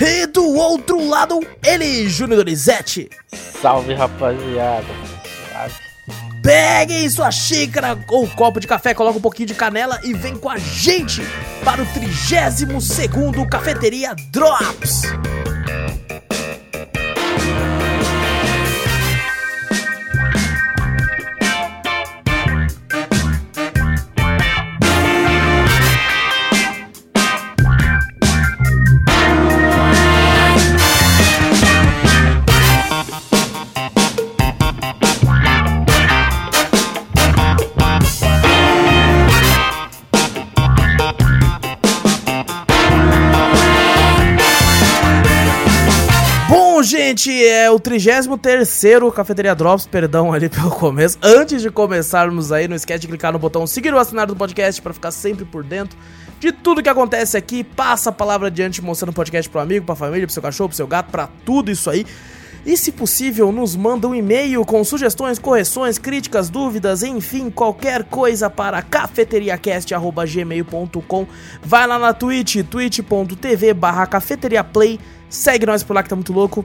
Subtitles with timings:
[0.00, 3.10] E do outro lado, ele, Júnior Donizete.
[3.60, 4.86] Salve rapaziada.
[5.52, 5.74] Salve.
[6.42, 10.48] Peguem sua xícara ou copo de café, coloca um pouquinho de canela e vem com
[10.48, 11.20] a gente
[11.62, 15.02] para o 32 segundo Cafeteria Drops.
[47.44, 51.18] É o 33º Cafeteria Drops, perdão ali pelo começo.
[51.22, 54.80] Antes de começarmos aí, não esquece de clicar no botão seguir o assinar do podcast
[54.82, 55.96] para ficar sempre por dentro
[56.38, 57.62] de tudo que acontece aqui.
[57.62, 60.76] Passa a palavra adiante mostrando o podcast pro amigo, pra família, pro seu cachorro, pro
[60.76, 62.06] seu gato, pra tudo isso aí.
[62.64, 68.50] E se possível, nos manda um e-mail com sugestões, correções, críticas, dúvidas, enfim, qualquer coisa
[68.50, 71.26] para cafeteriacast.gmail.com.
[71.62, 75.00] Vai lá na Twitch, twitch.tv barra cafeteriaplay.
[75.28, 76.64] Segue nós por lá que tá muito louco.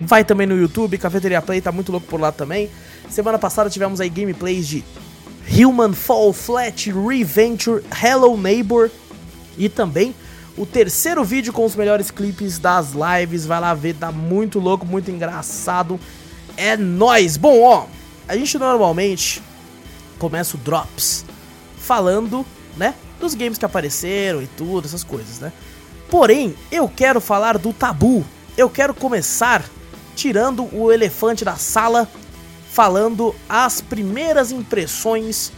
[0.00, 2.70] Vai também no YouTube, Cafeteria Play, tá muito louco por lá também.
[3.08, 4.84] Semana passada tivemos aí gameplays de
[5.50, 8.90] Human Fall Flat, Reventure, Hello Neighbor
[9.56, 10.14] e também
[10.56, 13.46] o terceiro vídeo com os melhores clipes das lives.
[13.46, 15.98] Vai lá ver, tá muito louco, muito engraçado.
[16.56, 17.36] É nóis!
[17.36, 17.86] Bom, ó,
[18.28, 19.42] a gente normalmente
[20.18, 21.24] começa o Drops
[21.78, 22.44] falando,
[22.76, 25.52] né, dos games que apareceram e tudo, essas coisas, né?
[26.10, 28.24] Porém, eu quero falar do tabu.
[28.56, 29.62] Eu quero começar
[30.16, 32.08] tirando o elefante da sala,
[32.72, 35.52] falando as primeiras impressões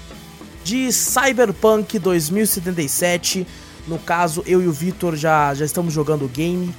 [0.64, 3.46] de Cyberpunk 2077.
[3.86, 6.74] No caso, eu e o Vitor já, já estamos jogando o game.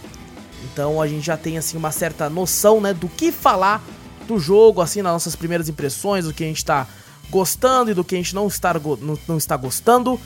[0.72, 3.84] Então a gente já tem assim uma certa noção, né, do que falar
[4.28, 6.86] do jogo, assim, nas nossas primeiras impressões, do que a gente tá
[7.32, 10.20] gostando e do que a gente não está, não, não está gostando.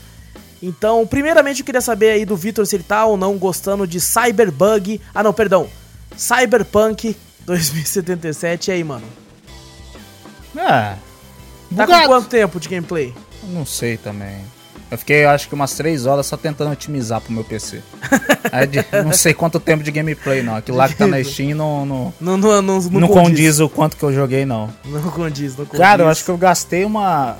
[0.62, 4.00] Então, primeiramente eu queria saber aí do Vitor se ele tá ou não gostando de
[4.00, 5.00] Cyberbug.
[5.14, 5.68] Ah, não, perdão.
[6.16, 7.16] Cyberpunk
[7.46, 8.68] 2077.
[8.68, 9.04] E aí, mano?
[10.56, 10.60] É.
[10.60, 10.96] Tá
[11.68, 12.06] com Bugado.
[12.06, 13.14] quanto tempo de gameplay?
[13.48, 14.36] Não sei também.
[14.90, 17.82] Eu fiquei, acho que umas 3 horas só tentando otimizar pro meu PC.
[18.52, 20.54] Aí de- não sei quanto tempo de gameplay, não.
[20.54, 23.68] Aquilo lá que tá na Steam não, não, Não, não, não, não, não condiz o
[23.68, 24.70] quanto que eu joguei, não.
[24.84, 25.80] Não condiz, não condiz.
[25.80, 27.36] Cara, eu acho que eu gastei uma.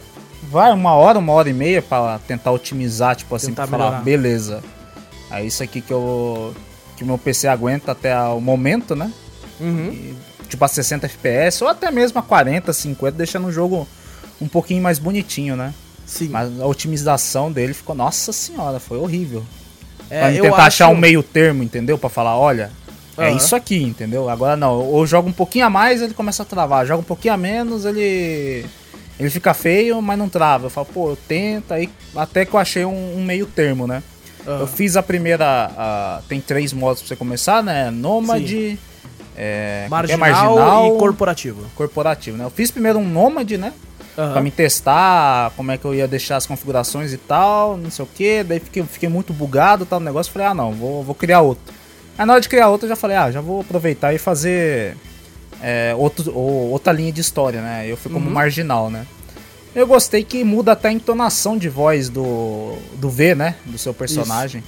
[0.50, 3.84] Vai, uma hora, uma hora e meia pra tentar otimizar, tipo assim, Tentar pra falar,
[3.90, 4.04] melhorar.
[4.04, 4.62] beleza.
[5.30, 6.54] É isso aqui que eu.
[6.96, 9.12] que o meu PC aguenta até o momento, né?
[9.60, 9.90] Uhum.
[9.92, 10.14] E,
[10.48, 13.86] tipo a 60 FPS ou até mesmo a 40, 50, deixando o jogo
[14.40, 15.72] um pouquinho mais bonitinho, né?
[16.06, 16.28] Sim.
[16.28, 19.42] Mas a otimização dele ficou, nossa senhora, foi horrível.
[20.10, 21.96] É, pra tentar achar acho- um meio termo, entendeu?
[21.96, 22.70] Pra falar, olha,
[23.16, 24.28] é isso aqui, entendeu?
[24.28, 26.84] Agora não, ou joga um pouquinho a mais, ele começa a travar.
[26.86, 28.66] Joga um pouquinho a menos, ele
[29.18, 30.66] ele fica feio, mas não trava.
[30.66, 34.02] Eu falo, pô, eu tento, aí até que eu achei um, um meio termo, né?
[34.46, 34.60] Aham.
[34.60, 37.90] Eu fiz a primeira, a- tem três modos pra você começar, né?
[37.90, 38.78] Nômade,
[39.36, 40.16] é, que é?
[40.16, 41.66] marginal, e corporativo.
[41.74, 42.44] corporativo, né?
[42.44, 43.72] Eu fiz primeiro um Nômade, né?
[44.16, 44.32] Aham.
[44.32, 48.04] Pra me testar como é que eu ia deixar as configurações e tal, não sei
[48.04, 48.44] o que.
[48.44, 50.32] Daí fiquei, fiquei muito bugado tal negócio.
[50.32, 51.74] Falei, ah não, vou, vou criar outro.
[52.16, 54.96] Aí na hora de criar outro eu já falei, ah, já vou aproveitar e fazer
[55.60, 57.86] é, outro, ou- outra linha de história, né?
[57.88, 58.32] Eu fui como Uhum.
[58.32, 59.04] marginal, né?
[59.74, 63.56] Eu gostei que muda até a entonação de voz do, do V, né?
[63.64, 64.62] Do seu personagem.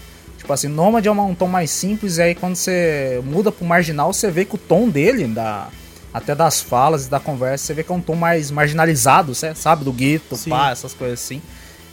[0.47, 4.13] Tipo assim, Nômade é um tom mais simples, e aí quando você muda pro marginal,
[4.13, 5.67] você vê que o tom dele, da,
[6.15, 9.85] até das falas e da conversa, você vê que é um tom mais marginalizado, sabe?
[9.85, 10.51] Do guito, Sim.
[10.51, 11.43] pá, essas coisas assim.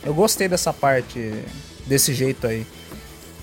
[0.05, 1.33] Eu gostei dessa parte,
[1.87, 2.63] desse jeito aí.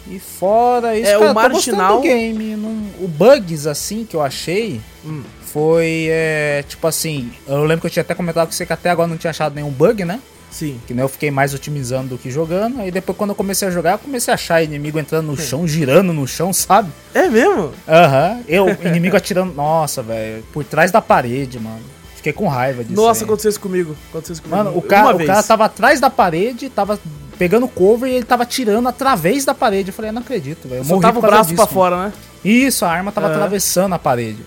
[0.07, 2.55] E fora isso, É, o cara, gostando marginal- do game.
[2.55, 2.71] Não,
[3.05, 5.25] o bugs, assim, que eu achei, Hum.
[5.43, 8.91] foi, é, tipo assim, eu lembro que eu tinha até comentado com você que até
[8.91, 10.21] agora não tinha achado nenhum bug, né?
[10.51, 10.81] Sim.
[10.87, 12.81] Que né, eu fiquei mais otimizando do que jogando.
[12.81, 15.67] Aí depois, quando eu comecei a jogar, eu comecei a achar inimigo entrando no chão,
[15.67, 16.91] girando no chão, sabe?
[17.15, 17.73] É mesmo?
[17.89, 18.41] Aham.
[18.49, 19.55] Eu, inimigo atirando.
[19.55, 20.43] Nossa, velho.
[20.53, 21.81] Por trás da parede, mano.
[22.17, 23.01] Fiquei com raiva disso.
[23.01, 23.25] Nossa, aí.
[23.25, 23.97] aconteceu isso comigo.
[24.11, 24.59] Aconteceu isso comigo.
[24.59, 25.27] Mano, o Uma cara, o vez.
[25.31, 26.99] cara tava atrás da parede, tava
[27.39, 29.89] pegando cover e ele tava tirando através da parede.
[29.89, 30.81] Eu falei, eu não acredito, velho.
[30.81, 31.75] Eu Só morri tava o braço disso, pra mano.
[31.75, 32.13] fora, né?
[32.45, 33.37] Isso, a arma tava Aham.
[33.37, 34.45] atravessando a parede.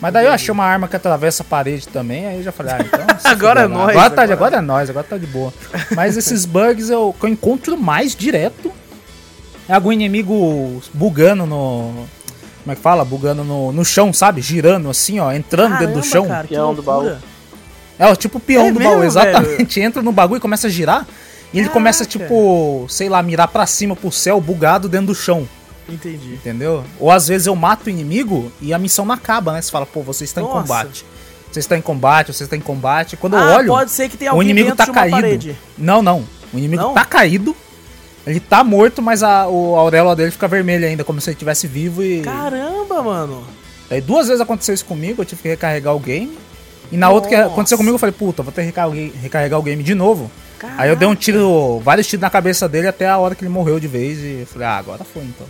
[0.00, 2.72] Mas daí eu achei uma arma que atravessa a parede também, aí eu já falei,
[2.74, 3.06] ah, então.
[3.24, 3.68] Agora é lá.
[3.68, 4.32] nóis, Agora, tá, agora.
[4.34, 5.52] agora é nóis, agora tá de boa.
[5.94, 8.70] Mas esses bugs eu, que eu encontro mais direto
[9.68, 12.06] é algum inimigo bugando no.
[12.64, 13.04] Como é que fala?
[13.04, 14.40] Bugando no, no chão, sabe?
[14.40, 16.26] Girando assim, ó, entrando dentro do Caramba, chão.
[16.26, 17.16] cara, Peão do baú.
[17.98, 19.78] É, o tipo peão É do mesmo, baú, exatamente.
[19.80, 21.06] Entra no bagulho e começa a girar.
[21.52, 22.24] E ele começa, Caraca.
[22.24, 25.46] tipo, sei lá, mirar pra cima, pro céu, bugado dentro do chão.
[25.88, 26.34] Entendi.
[26.34, 26.84] Entendeu?
[26.98, 29.60] Ou às vezes eu mato o inimigo e a missão não acaba, né?
[29.62, 30.60] Você fala, pô, você está em Nossa.
[30.60, 31.04] combate.
[31.52, 33.16] Você está em combate, você está em combate.
[33.16, 35.16] Quando eu Ah, olho, pode ser que tenha o inimigo tá caído.
[35.16, 35.56] parede.
[35.78, 36.24] Não, não.
[36.52, 36.94] O inimigo Não?
[36.94, 37.54] tá caído.
[38.26, 41.34] Ele tá morto, mas a, o, a auréola dele fica vermelha ainda, como se ele
[41.34, 42.22] estivesse vivo e.
[42.22, 43.44] Caramba, mano.
[43.90, 46.36] Aí duas vezes aconteceu isso comigo, eu tive que recarregar o game.
[46.90, 47.48] E na outra que Nossa.
[47.52, 50.30] aconteceu comigo, eu falei, puta, vou ter que recarregar, recarregar o game de novo.
[50.58, 50.82] Caraca.
[50.82, 53.50] Aí eu dei um tiro, vários tiros na cabeça dele até a hora que ele
[53.52, 55.46] morreu de vez e eu falei, ah, agora foi então.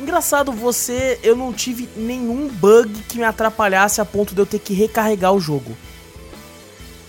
[0.00, 1.18] Engraçado, você.
[1.22, 5.32] Eu não tive nenhum bug que me atrapalhasse a ponto de eu ter que recarregar
[5.32, 5.76] o jogo.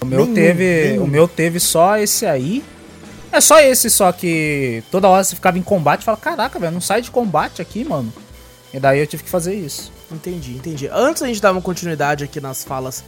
[0.02, 1.04] O meu Nenhum, teve, nenhum.
[1.04, 2.64] o meu teve só esse aí.
[3.32, 6.74] É só esse só que toda hora você ficava em combate e fala, caraca, velho,
[6.74, 8.12] não sai de combate aqui, mano.
[8.74, 9.92] E daí eu tive que fazer isso.
[10.12, 10.90] Entendi, entendi.
[10.92, 13.04] Antes a gente dar uma continuidade aqui nas falas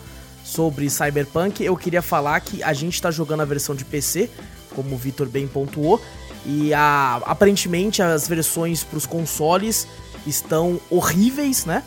[0.46, 4.30] sobre Cyberpunk, eu queria falar que a gente tá jogando a versão de PC,
[4.74, 6.02] como o Vitor bem pontuou,
[6.46, 9.88] e a, aparentemente as versões pros consoles
[10.28, 11.84] estão horríveis, né?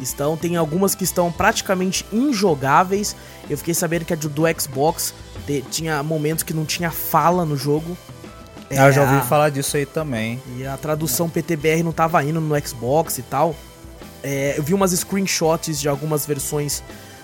[0.00, 3.16] Estão, tem algumas que estão praticamente injogáveis.
[3.48, 5.14] Eu fiquei sabendo que a do Xbox
[5.46, 7.96] te- tinha momentos que não tinha fala no jogo.
[8.70, 10.42] Ah, eu já É, a- ouvi falar disso aí também.
[10.58, 13.54] e a tradução PTBR não tava indo no Xbox e tal.
[14.22, 16.82] É, eu vi umas screenshots de algumas versões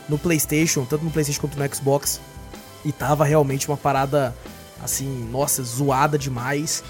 [0.09, 2.21] no PlayStation, tanto no PlayStation quanto no Xbox.
[2.85, 4.35] E tava realmente uma parada,
[4.83, 6.83] assim, nossa, zoada demais.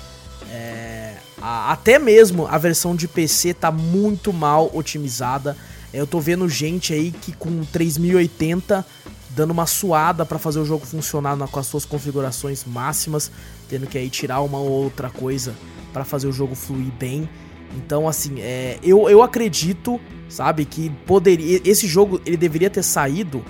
[0.51, 5.57] É, a- até mesmo a versão de PC tá muito mal otimizada.
[5.93, 8.85] É, Eu tô vendo gente aí que com 3080
[9.31, 13.31] dando uma suada pra fazer o jogo funcionar na- com as suas configurações máximas,
[13.69, 15.55] tendo que aí tirar uma ou outra coisa
[15.93, 17.29] pra fazer o jogo fluir bem.
[17.77, 19.99] Então, assim, é, eu, eu acredito,
[20.29, 21.61] sabe, que poderia.
[21.65, 23.43] Esse jogo ele deveria ter saído.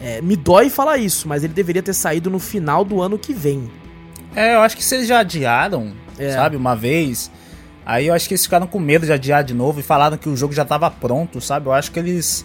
[0.00, 3.32] é, me dói falar isso, mas ele deveria ter saído no final do ano que
[3.34, 3.68] vem.
[4.38, 6.32] É, eu acho que se eles já adiaram, É.
[6.32, 7.30] sabe, uma vez.
[7.84, 10.28] Aí eu acho que eles ficaram com medo de adiar de novo e falaram que
[10.28, 11.66] o jogo já tava pronto, sabe?
[11.66, 12.44] Eu acho que eles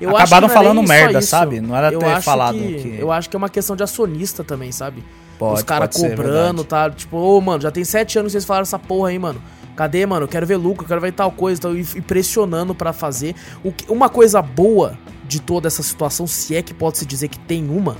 [0.00, 1.60] Eu acabaram é falando merda, sabe?
[1.60, 4.42] Não era eu ter falado que, que- Eu acho que é uma questão de acionista
[4.42, 5.04] também, sabe?
[5.38, 6.64] pode, Os caras ser, cobrando, verdade.
[6.68, 6.90] tá?
[6.90, 9.40] Tipo, ô, mano, já tem sete anos que vocês falaram essa porra aí, mano.
[9.76, 10.24] Cadê, mano?
[10.24, 13.34] Eu quero ver lucro, eu quero ver tal coisa, então, e, e pressionando pra fazer.
[13.64, 17.28] O que- uma coisa boa de toda essa situação, se é que pode se dizer
[17.28, 17.96] que tem uma,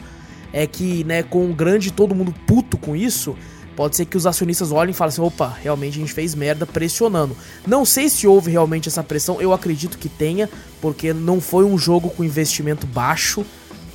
[0.53, 3.37] é que, né, com o grande todo mundo puto com isso,
[3.77, 6.67] pode ser que os acionistas olhem e falem assim, opa, realmente a gente fez merda
[6.67, 7.37] pressionando.
[7.67, 10.49] Não sei se houve realmente essa pressão, eu acredito que tenha,
[10.81, 13.45] porque não foi um jogo com investimento baixo,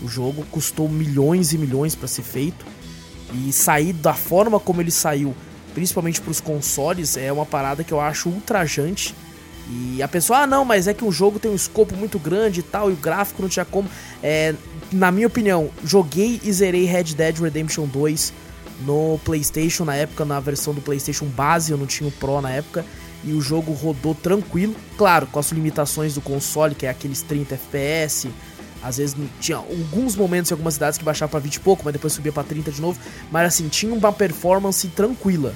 [0.01, 2.65] o jogo custou milhões e milhões pra ser feito.
[3.33, 5.35] E sair da forma como ele saiu,
[5.73, 9.13] principalmente pros consoles, é uma parada que eu acho ultrajante.
[9.67, 12.59] E a pessoa, ah, não, mas é que um jogo tem um escopo muito grande
[12.59, 13.89] e tal, e o gráfico não tinha como.
[14.21, 14.53] É,
[14.91, 18.33] na minha opinião, joguei e zerei Red Dead Redemption 2
[18.85, 22.51] no PlayStation na época, na versão do PlayStation base, eu não tinha o Pro na
[22.51, 22.86] época,
[23.24, 27.55] e o jogo rodou tranquilo, claro, com as limitações do console, que é aqueles 30
[27.55, 28.29] FPS.
[28.84, 31.93] Às vezes tinha alguns momentos em algumas cidades que baixava pra 20 e pouco, mas
[31.93, 33.00] depois subia pra 30 de novo.
[33.31, 35.55] Mas assim, tinha uma performance tranquila.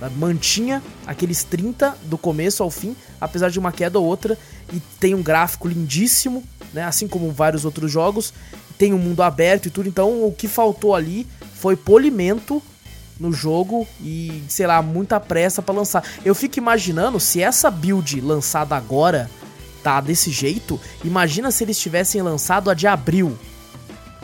[0.00, 0.16] Sabe?
[0.16, 4.36] Mantinha aqueles 30 do começo ao fim, apesar de uma queda ou outra.
[4.72, 6.42] E tem um gráfico lindíssimo,
[6.72, 6.84] né?
[6.84, 8.32] Assim como vários outros jogos.
[8.78, 9.88] Tem um mundo aberto e tudo.
[9.88, 12.62] Então o que faltou ali foi polimento
[13.18, 16.02] no jogo e, sei lá, muita pressa pra lançar.
[16.24, 19.30] Eu fico imaginando se essa build lançada agora
[19.82, 23.38] tá desse jeito, imagina se eles tivessem lançado a de abril.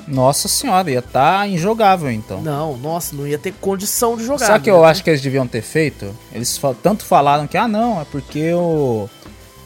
[0.06, 2.40] Nossa senhora, ia tá injogável então.
[2.40, 4.46] Não, nossa, não ia ter condição de jogar.
[4.46, 4.76] Sabe o que né?
[4.76, 6.14] eu acho que eles deviam ter feito?
[6.32, 9.08] Eles tanto falaram que, ah não, é porque o,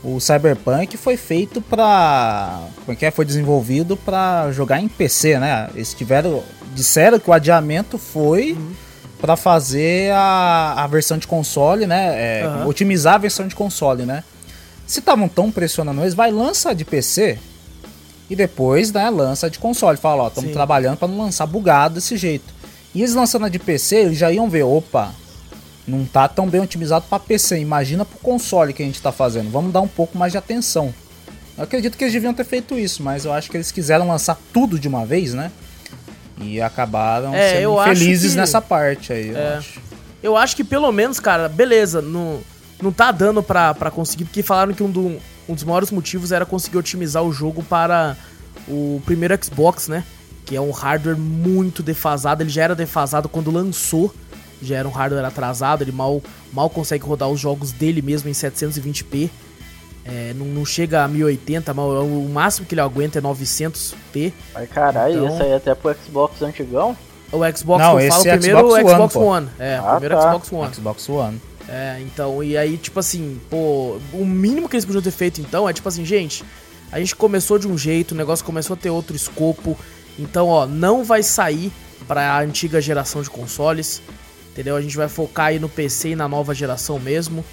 [0.02, 2.60] o Cyberpunk foi feito pra.
[2.84, 3.10] Como é que é?
[3.10, 5.68] Foi desenvolvido pra jogar em PC, né?
[5.74, 6.42] Eles tiveram.
[6.74, 8.72] Disseram que o adiamento foi Uhum.
[9.20, 12.40] pra fazer a, a versão de console, né?
[12.40, 12.66] É, Aham.
[12.66, 14.22] Otimizar a versão de console, né?
[14.86, 17.38] Se estavam tão pressionando eles, vai lança de PC
[18.30, 19.98] e depois, né, lança de console.
[19.98, 22.54] Fala, ó, estamos trabalhando pra não lançar bugado desse jeito.
[22.94, 25.12] E eles lançando a de PC, eles já iam ver, opa,
[25.86, 27.58] não tá tão bem otimizado pra PC.
[27.58, 29.50] Imagina pro console que a gente tá fazendo.
[29.50, 30.94] Vamos dar um pouco mais de atenção.
[31.58, 34.38] Eu acredito que eles deviam ter feito isso, mas eu acho que eles quiseram lançar
[34.52, 35.50] tudo de uma vez, né?
[36.40, 39.56] E acabaram É, sendo felizes que- nessa parte aí, eu É.
[39.58, 39.80] acho.
[40.22, 42.40] Eu acho que pelo menos, cara, beleza, não,
[42.82, 45.18] não tá dando pra, pra conseguir, porque falaram que um, do,
[45.48, 48.16] um dos maiores motivos era conseguir otimizar o jogo para
[48.68, 50.04] o primeiro Xbox, né?
[50.44, 52.42] Que é um hardware muito defasado.
[52.42, 54.12] Ele já era defasado quando lançou,
[54.62, 55.82] já era um hardware atrasado.
[55.82, 59.30] Ele mal, mal consegue rodar os jogos dele mesmo em 720p.
[60.04, 64.32] É, não, não, chega a 1080, mas o máximo que ele aguenta é 900p.
[64.54, 65.28] Mas caralho, então...
[65.28, 66.96] isso aí é até pro Xbox antigão?
[67.30, 69.26] O Xbox não, que eu falo é primeiro Xbox o Xbox One.
[69.26, 69.48] One.
[69.58, 70.22] É, ah, primeiro tá.
[70.22, 70.74] Xbox One.
[70.74, 71.40] Xbox One.
[71.70, 75.68] É, então, e aí, tipo assim, pô, o mínimo que eles podiam ter feito então
[75.68, 76.44] é tipo assim, gente,
[76.90, 79.78] a gente começou de um jeito, o negócio começou a ter outro escopo.
[80.18, 81.70] Então, ó, não vai sair
[82.08, 84.02] para a antiga geração de consoles.
[84.50, 84.74] Entendeu?
[84.74, 87.44] A gente vai focar aí no PC e na nova geração mesmo.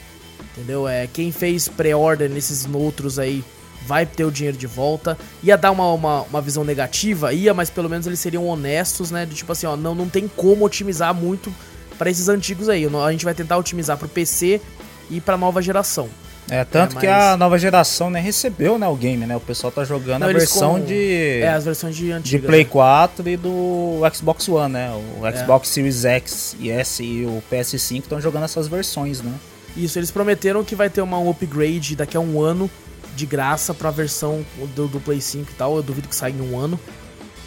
[0.52, 0.88] Entendeu?
[0.88, 3.44] É, quem fez pré-order nesses outros aí
[3.86, 5.16] vai ter o dinheiro de volta.
[5.44, 9.28] Ia dar uma, uma, uma, visão negativa, ia, mas pelo menos eles seriam honestos, né?
[9.28, 11.54] De tipo assim, ó, não, não tem como otimizar muito
[11.98, 12.86] para esses antigos aí.
[12.86, 14.62] A gente vai tentar otimizar pro PC
[15.10, 16.10] e pra nova geração.
[16.50, 17.02] É, tanto é, mas...
[17.02, 19.36] que a nova geração nem recebeu né, o game, né?
[19.36, 20.86] O pessoal tá jogando Não, a versão com...
[20.86, 21.42] de.
[21.42, 22.42] É, as versões de antigas.
[22.42, 22.70] De Play né?
[22.70, 24.92] 4 e do Xbox One, né?
[25.20, 25.36] O é.
[25.36, 29.34] Xbox Series X e S e o PS5 estão jogando essas versões, né?
[29.76, 32.70] Isso, eles prometeram que vai ter uma, um upgrade daqui a um ano
[33.16, 35.76] de graça pra versão do, do Play 5 e tal.
[35.76, 36.80] Eu duvido que saia em um ano.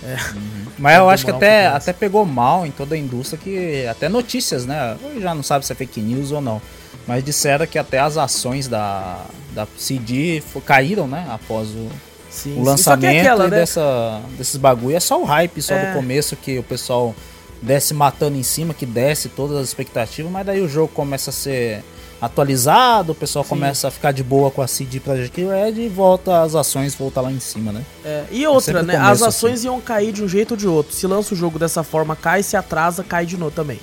[0.02, 0.14] É.
[0.34, 0.66] Uhum.
[0.78, 3.86] Mas eu acho que até, até pegou mal em toda a indústria que.
[3.86, 4.96] Até notícias, né?
[5.20, 6.60] Já não sabe se é fake news ou não.
[7.06, 11.26] Mas disseram que até as ações da, da CD caíram, né?
[11.30, 11.88] Após o,
[12.30, 13.18] sim, o lançamento sim.
[13.20, 13.50] Aquela, né?
[13.50, 14.96] dessa, desses bagulho.
[14.96, 15.90] É só o hype só é.
[15.90, 17.14] do começo que o pessoal
[17.60, 21.32] desce matando em cima, que desce todas as expectativas, mas daí o jogo começa a
[21.32, 21.84] ser
[22.20, 23.50] atualizado, o pessoal Sim.
[23.50, 27.22] começa a ficar de boa com a CD Projekt Red e volta as ações voltar
[27.22, 27.84] lá em cima, né?
[28.04, 28.96] É, e outra, né?
[28.96, 29.66] As ações assim.
[29.66, 30.94] iam cair de um jeito ou de outro.
[30.94, 33.80] Se lança o jogo dessa forma, cai, se atrasa, cai de novo também.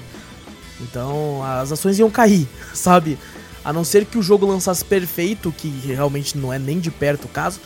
[0.79, 3.17] Então, as ações iam cair, sabe?
[3.65, 7.25] A não ser que o jogo lançasse perfeito, que realmente não é nem de perto
[7.25, 7.59] o caso,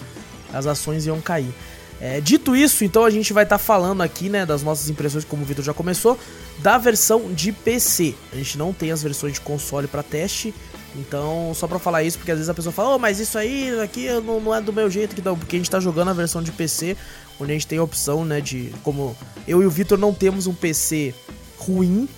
[0.54, 1.54] as ações iam cair.
[2.04, 5.24] É, dito isso, então a gente vai estar tá falando aqui, né, das nossas impressões,
[5.24, 6.18] como o Vitor já começou,
[6.58, 8.16] da versão de PC.
[8.34, 10.52] A gente não tem as versões de console para teste,
[10.96, 13.80] então só para falar isso, porque às vezes a pessoa fala, oh, mas isso aí
[13.80, 16.42] aqui não, não é do meu jeito, que porque a gente tá jogando a versão
[16.42, 16.98] de PC,
[17.40, 19.16] onde a gente tem a opção, né, de como
[19.48, 21.14] eu e o Vitor não temos um PC
[21.56, 22.10] ruim,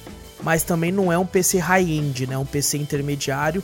[0.41, 3.61] mas também não é um PC high-end, né, um PC intermediário.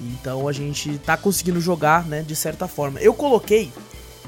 [0.00, 2.98] Então a gente tá conseguindo jogar, né, de certa forma.
[3.00, 3.70] Eu coloquei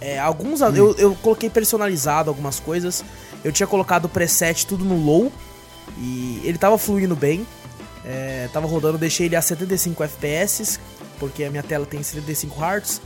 [0.05, 0.61] é, alguns.
[0.61, 0.77] Hum.
[0.77, 3.03] Eu, eu coloquei personalizado algumas coisas.
[3.43, 5.33] Eu tinha colocado o preset tudo no low.
[5.97, 7.47] E ele tava fluindo bem.
[8.05, 10.79] É, tava rodando, deixei ele a 75 FPS.
[11.19, 13.01] Porque a minha tela tem 75 Hz.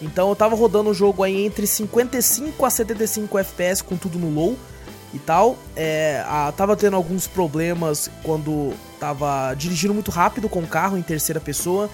[0.00, 4.30] Então eu tava rodando o jogo aí entre 55 a 75 FPS com tudo no
[4.30, 4.56] low
[5.12, 5.56] e tal.
[5.74, 11.02] É, a, tava tendo alguns problemas quando tava dirigindo muito rápido com o carro em
[11.02, 11.90] terceira pessoa.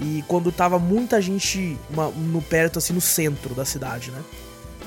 [0.00, 4.20] E quando tava muita gente uma, no perto, assim, no centro da cidade, né?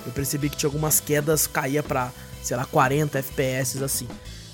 [0.06, 4.08] Eu percebi que tinha algumas quedas, caía pra, sei lá, 40 FPS, assim.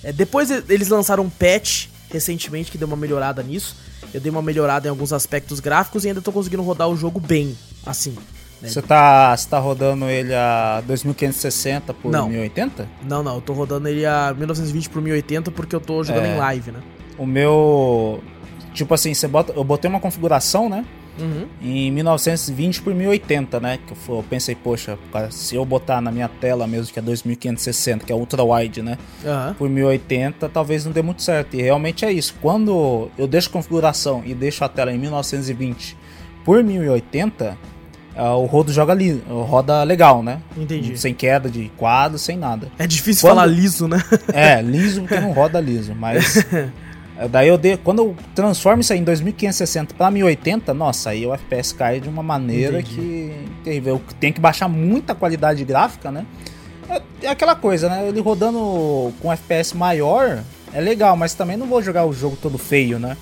[0.04, 3.76] É, depois eles lançaram um patch recentemente que deu uma melhorada nisso.
[4.14, 7.20] Eu dei uma melhorada em alguns aspectos gráficos e ainda tô conseguindo rodar o jogo
[7.20, 8.16] bem, assim.
[8.62, 8.68] Né?
[8.70, 12.28] Você tá, você tá rodando ele a 2560 por não.
[12.28, 12.88] 1080?
[13.04, 16.36] Não, não, eu tô rodando ele a 1920 por 1080 porque eu tô jogando é,
[16.36, 16.80] em live, né?
[17.18, 18.22] O meu
[18.74, 20.86] Tipo assim, você bota, eu botei uma configuração, né?
[21.20, 21.48] Uhum.
[21.62, 23.80] Em 1920 por 1080, né?
[23.86, 24.98] Que eu, pensei, poxa,
[25.32, 28.98] se eu botar na minha tela mesmo, que é 2560, que é ultra wide, né?
[29.24, 29.54] Uhum.
[29.56, 31.56] Por 1080, talvez não dê muito certo.
[31.56, 32.36] E realmente é isso.
[32.42, 35.98] Quando eu deixo configuração e deixo a tela em 1920
[36.46, 37.58] por 1080,
[38.16, 40.42] uh, o rodo joga li roda legal, né?
[40.58, 40.98] Entendi.
[40.98, 42.72] Sem queda de quadro, sem nada.
[42.80, 43.36] É difícil Quando...
[43.36, 44.02] falar liso, né?
[44.34, 46.46] É, liso porque não roda liso, mas
[47.28, 51.34] daí eu de, quando eu transformo isso aí em 2560 para 1080, nossa, aí o
[51.34, 52.96] FPS cai de uma maneira Entendi.
[52.96, 53.34] que
[53.64, 54.02] terrível.
[54.20, 56.26] Tenho que baixar muita qualidade gráfica, né?
[56.90, 58.08] É, é, aquela coisa, né?
[58.08, 62.58] Ele rodando com FPS maior é legal, mas também não vou jogar o jogo todo
[62.58, 63.18] feio, né?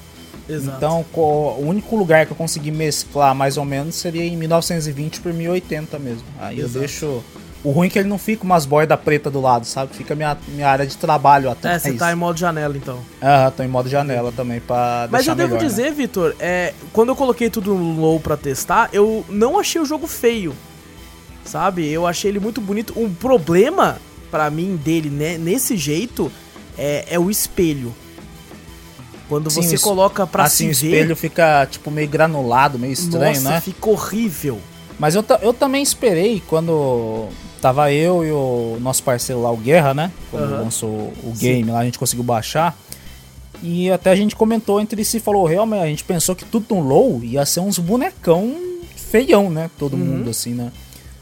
[0.47, 0.77] Exato.
[0.77, 5.33] Então, o único lugar que eu consegui mesclar mais ou menos seria em 1920 por
[5.33, 6.23] 1080 mesmo.
[6.39, 6.75] Aí Exato.
[6.75, 7.23] eu deixo
[7.67, 9.93] o ruim é que ele não fica umas bordas preta do lado, sabe?
[9.93, 11.73] Fica minha, minha área de trabalho até.
[11.73, 12.99] É, você tá em modo janela então.
[13.21, 15.67] Aham, tô em modo janela também pra Mas eu devo melhor, né?
[15.69, 15.91] dizer, né?
[15.91, 20.07] Vitor, é, quando eu coloquei tudo no low pra testar, eu não achei o jogo
[20.07, 20.55] feio.
[21.43, 21.85] Sabe?
[21.89, 22.93] Eu achei ele muito bonito.
[22.95, 23.97] Um problema
[24.31, 26.31] para mim dele né, nesse jeito
[26.77, 27.93] é, é o espelho.
[29.27, 30.87] Quando Sim, você coloca pra assim, se ver...
[30.87, 33.59] o espelho fica tipo meio granulado, meio estranho, Nossa, né?
[33.59, 34.57] fica horrível.
[34.97, 37.27] Mas eu, eu também esperei quando
[37.61, 40.11] tava eu e o nosso parceiro lá, o Guerra, né?
[40.31, 40.63] Quando uhum.
[40.63, 41.71] lançou o game Sim.
[41.71, 42.77] lá, a gente conseguiu baixar.
[43.61, 46.81] E até a gente comentou entre si, falou, realmente, a gente pensou que tudo no
[46.81, 48.55] low ia ser uns bonecão
[48.95, 49.69] feião, né?
[49.77, 49.99] Todo uhum.
[49.99, 50.71] mundo, assim, né?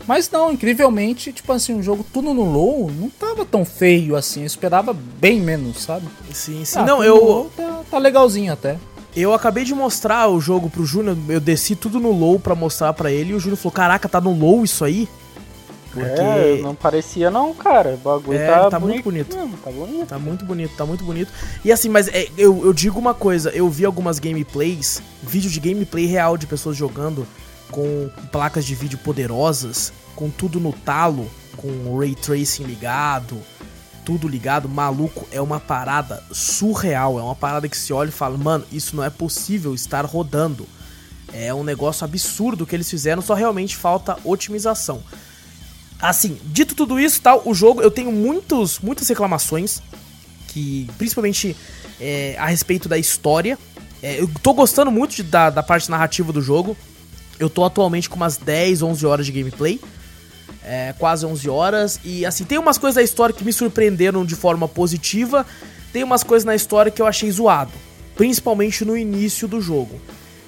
[0.08, 4.42] Mas não, incrivelmente, tipo assim, o jogo tudo no low não tava tão feio assim.
[4.42, 6.06] Eu esperava bem menos, sabe?
[6.32, 6.80] Sim, sim.
[6.80, 7.50] Ah, não, eu.
[7.56, 8.78] Tá, tá, legalzinho até.
[9.16, 12.94] Eu acabei de mostrar o jogo pro Júnior, eu desci tudo no low para mostrar
[12.94, 15.08] para ele e o Júnior falou: Caraca, tá no low isso aí?
[15.96, 16.22] Porque...
[16.22, 17.94] É, não parecia não, cara.
[17.94, 19.36] O bagulho é, tá, tá bonito muito bonito.
[19.38, 20.06] Mesmo, tá bonito.
[20.08, 21.32] Tá muito bonito, tá muito bonito.
[21.64, 25.60] E assim, mas é, eu, eu digo uma coisa, eu vi algumas gameplays, vídeo de
[25.60, 27.26] gameplay real de pessoas jogando
[27.72, 33.42] com placas de vídeo poderosas, com tudo no talo, com o ray tracing ligado,
[34.04, 38.38] tudo ligado, maluco, é uma parada surreal, é uma parada que se olha e fala,
[38.38, 40.68] mano, isso não é possível estar rodando.
[41.34, 45.02] É um negócio absurdo que eles fizeram, só realmente falta otimização.
[46.00, 49.82] Assim, dito tudo isso, tal, o jogo eu tenho muitos, muitas reclamações
[50.56, 51.56] que principalmente
[52.00, 53.60] é, a respeito da história.
[54.02, 56.78] É, eu tô gostando muito de, da, da parte narrativa do jogo.
[57.38, 59.82] Eu tô atualmente com umas 10, 11 horas de gameplay.
[60.64, 62.00] É, quase 11 horas.
[62.06, 65.46] E assim, tem umas coisas da história que me surpreenderam de forma positiva.
[65.92, 67.72] Tem umas coisas na história que eu achei zoado.
[68.16, 70.00] Principalmente no início do jogo.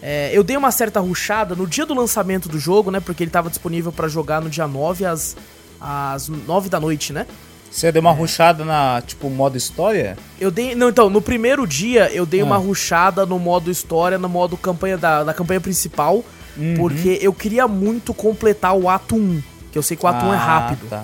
[0.01, 2.99] É, eu dei uma certa ruchada no dia do lançamento do jogo, né?
[2.99, 5.35] Porque ele estava disponível para jogar no dia 9 às,
[5.79, 7.25] às 9 da noite, né?
[7.69, 8.13] Você deu uma é.
[8.13, 10.17] ruchada na, tipo, modo história?
[10.39, 10.73] Eu dei.
[10.73, 12.45] Não, então, no primeiro dia eu dei ah.
[12.45, 16.23] uma ruchada no modo história, no modo campanha da, da campanha principal.
[16.55, 16.75] Uhum.
[16.75, 19.43] Porque eu queria muito completar o ato 1.
[19.71, 20.89] Que eu sei que o ato ah, 1 é rápido.
[20.89, 21.03] Tá.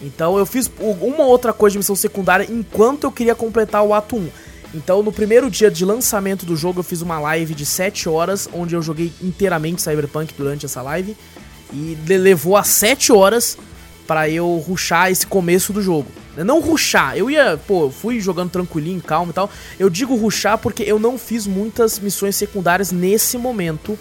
[0.00, 4.16] Então eu fiz uma outra coisa de missão secundária enquanto eu queria completar o ato
[4.16, 4.28] 1.
[4.74, 8.48] Então, no primeiro dia de lançamento do jogo, eu fiz uma live de 7 horas,
[8.52, 11.16] onde eu joguei inteiramente Cyberpunk durante essa live.
[11.72, 13.58] E levou a 7 horas
[14.06, 16.08] para eu ruxar esse começo do jogo.
[16.36, 19.50] Não ruxar, eu ia, pô, fui jogando tranquilinho, calmo e tal.
[19.78, 23.98] Eu digo ruxar porque eu não fiz muitas missões secundárias nesse momento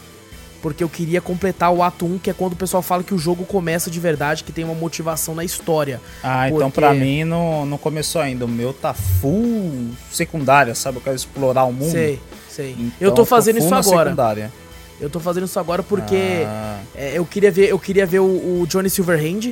[0.61, 3.17] porque eu queria completar o ato 1, que é quando o pessoal fala que o
[3.17, 5.99] jogo começa de verdade, que tem uma motivação na história.
[6.23, 6.79] Ah, então porque...
[6.79, 8.45] então pra mim não, não começou ainda.
[8.45, 10.97] O meu tá full secundária, sabe?
[10.97, 11.91] Eu quero explorar o mundo.
[11.91, 12.71] Sei, sei.
[12.73, 14.09] Então, eu tô fazendo tô isso agora.
[14.09, 14.51] Secundária.
[14.99, 16.79] Eu tô fazendo isso agora porque ah.
[16.95, 19.51] é, eu queria ver, eu queria ver o, o, Johnny Silverhand,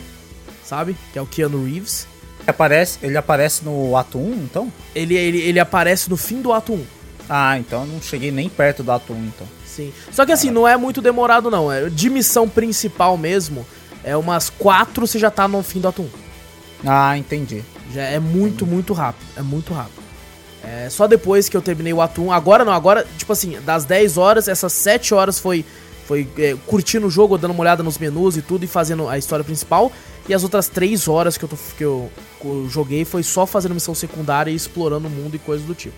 [0.63, 0.95] sabe?
[1.11, 2.07] Que é o Keanu Reeves.
[2.41, 4.71] Ele aparece, ele aparece no ato 1, então?
[4.93, 6.85] Ele, ele, ele aparece no fim do ato 1.
[7.27, 9.47] Ah, então eu não cheguei nem perto do ato 1, então.
[9.75, 9.93] Sim.
[10.11, 11.71] Só que assim, não é muito demorado, não.
[11.71, 13.65] É, de missão principal mesmo,
[14.03, 16.09] é umas quatro você já tá no fim do ato 1.
[16.85, 17.63] Ah, entendi.
[17.93, 18.71] Já é muito, entendi.
[18.71, 19.25] muito rápido.
[19.37, 19.99] É muito rápido.
[20.63, 22.31] É, só depois que eu terminei o ato 1.
[22.31, 25.65] Agora não, agora, tipo assim, das 10 horas, essas 7 horas foi,
[26.05, 29.17] foi é, curtindo o jogo, dando uma olhada nos menus e tudo, e fazendo a
[29.17, 29.91] história principal.
[30.27, 33.45] E as outras 3 horas que eu, tô, que eu, que eu joguei foi só
[33.45, 35.95] fazendo missão secundária e explorando o mundo e coisas do tipo.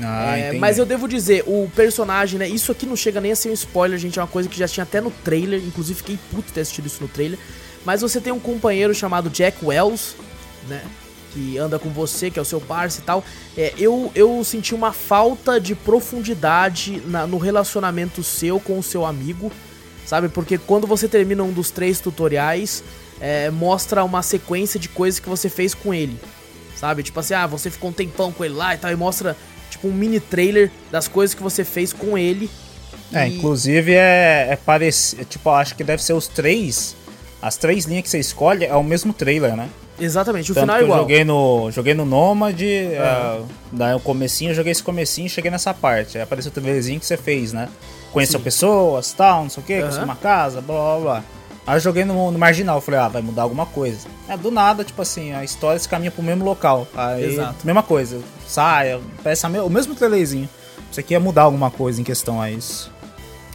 [0.00, 2.48] Ah, é, mas eu devo dizer, o personagem, né?
[2.48, 4.18] Isso aqui não chega nem a ser um spoiler, gente.
[4.18, 5.60] É uma coisa que já tinha até no trailer.
[5.60, 7.38] Inclusive, fiquei puto ter assistido isso no trailer.
[7.84, 10.16] Mas você tem um companheiro chamado Jack Wells,
[10.68, 10.82] né?
[11.32, 13.24] Que anda com você, que é o seu parceiro e tal.
[13.56, 19.04] É, eu, eu senti uma falta de profundidade na, no relacionamento seu com o seu
[19.04, 19.50] amigo,
[20.06, 20.28] sabe?
[20.28, 22.84] Porque quando você termina um dos três tutoriais,
[23.20, 26.18] é, mostra uma sequência de coisas que você fez com ele,
[26.76, 27.02] sabe?
[27.02, 29.36] Tipo assim, ah, você ficou um tempão com ele lá e tal, e mostra
[29.82, 32.48] tipo um mini trailer das coisas que você fez com ele.
[33.12, 33.36] É, e...
[33.36, 35.24] inclusive é, é parecido.
[35.24, 36.94] Tipo, acho que deve ser os três.
[37.40, 39.68] As três linhas que você escolhe é o mesmo trailer, né?
[39.98, 40.98] Exatamente, o Tanto final é igual.
[40.98, 43.40] Eu joguei no, joguei no Nomad, é.
[43.70, 46.16] daí o comecinho, eu joguei esse comecinho e cheguei nessa parte.
[46.16, 47.68] Aí apareceu o trailerzinho que você fez, né?
[48.10, 48.44] Conheceu Sim.
[48.44, 49.82] pessoas, tal, não sei o que, uhum.
[49.82, 51.24] construiu uma casa, blá blá blá.
[51.66, 54.08] Aí eu joguei no, no, marginal, falei, ah, vai mudar alguma coisa.
[54.28, 56.88] É, do nada, tipo assim, a história se caminha pro mesmo local.
[56.94, 57.64] Aí, Exato.
[57.64, 60.48] mesma coisa, sai, parece o mesmo trailerzinho.
[60.90, 62.90] Isso aqui ia mudar alguma coisa em questão a isso.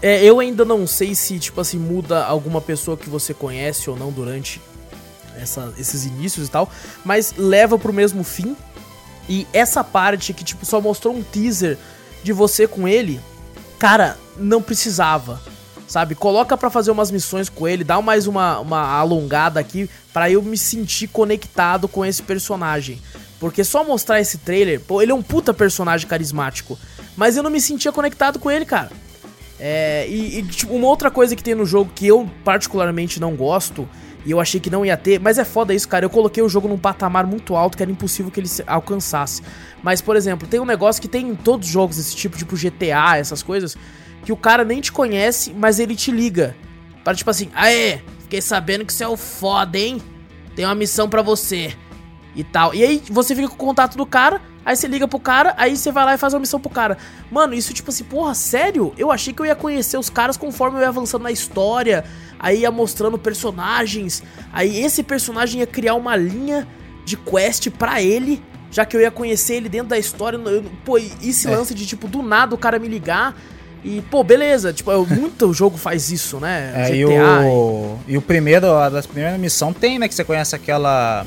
[0.02, 3.98] É, eu ainda não sei se, tipo assim, muda alguma pessoa que você conhece ou
[3.98, 4.62] não durante
[5.36, 6.70] essa, esses inícios e tal,
[7.04, 8.56] mas leva pro mesmo fim.
[9.28, 11.78] E essa parte que, tipo, só mostrou um teaser
[12.24, 13.20] de você com ele,
[13.78, 15.42] cara, não precisava
[15.88, 16.14] sabe?
[16.14, 20.42] Coloca para fazer umas missões com ele, dá mais uma, uma alongada aqui para eu
[20.42, 23.02] me sentir conectado com esse personagem.
[23.40, 26.78] Porque só mostrar esse trailer, pô, ele é um puta personagem carismático,
[27.16, 28.92] mas eu não me sentia conectado com ele, cara.
[29.60, 33.36] É, e, e tipo, uma outra coisa que tem no jogo que eu particularmente não
[33.36, 33.88] gosto,
[34.28, 36.04] e eu achei que não ia ter, mas é foda isso, cara.
[36.04, 39.42] Eu coloquei o jogo num patamar muito alto que era impossível que ele alcançasse.
[39.82, 42.58] Mas, por exemplo, tem um negócio que tem em todos os jogos desse tipo, tipo
[42.58, 43.78] GTA, essas coisas,
[44.28, 46.54] que o cara nem te conhece, mas ele te liga.
[47.02, 50.02] Para tipo assim, aê, fiquei sabendo que você é o foda, hein?
[50.54, 51.74] Tem uma missão para você.
[52.36, 52.76] E tal.
[52.76, 55.78] E aí você fica com o contato do cara, Aí você liga pro cara, aí
[55.78, 56.98] você vai lá e faz uma missão pro cara.
[57.32, 58.94] Mano, isso tipo assim, porra, sério?
[58.98, 62.04] Eu achei que eu ia conhecer os caras conforme eu ia avançando na história.
[62.38, 64.22] Aí ia mostrando personagens.
[64.52, 66.68] Aí esse personagem ia criar uma linha
[67.06, 68.44] de quest pra ele.
[68.70, 70.36] Já que eu ia conhecer ele dentro da história.
[70.36, 71.52] Eu, pô, e esse é.
[71.56, 73.38] lance de tipo, do nada o cara me ligar.
[73.84, 76.74] E, pô, beleza, tipo, muito jogo faz isso, né?
[76.76, 76.96] É, GTA.
[76.96, 80.08] E o, e o primeiro, a das primeiras missão tem, né?
[80.08, 81.26] Que você conhece aquela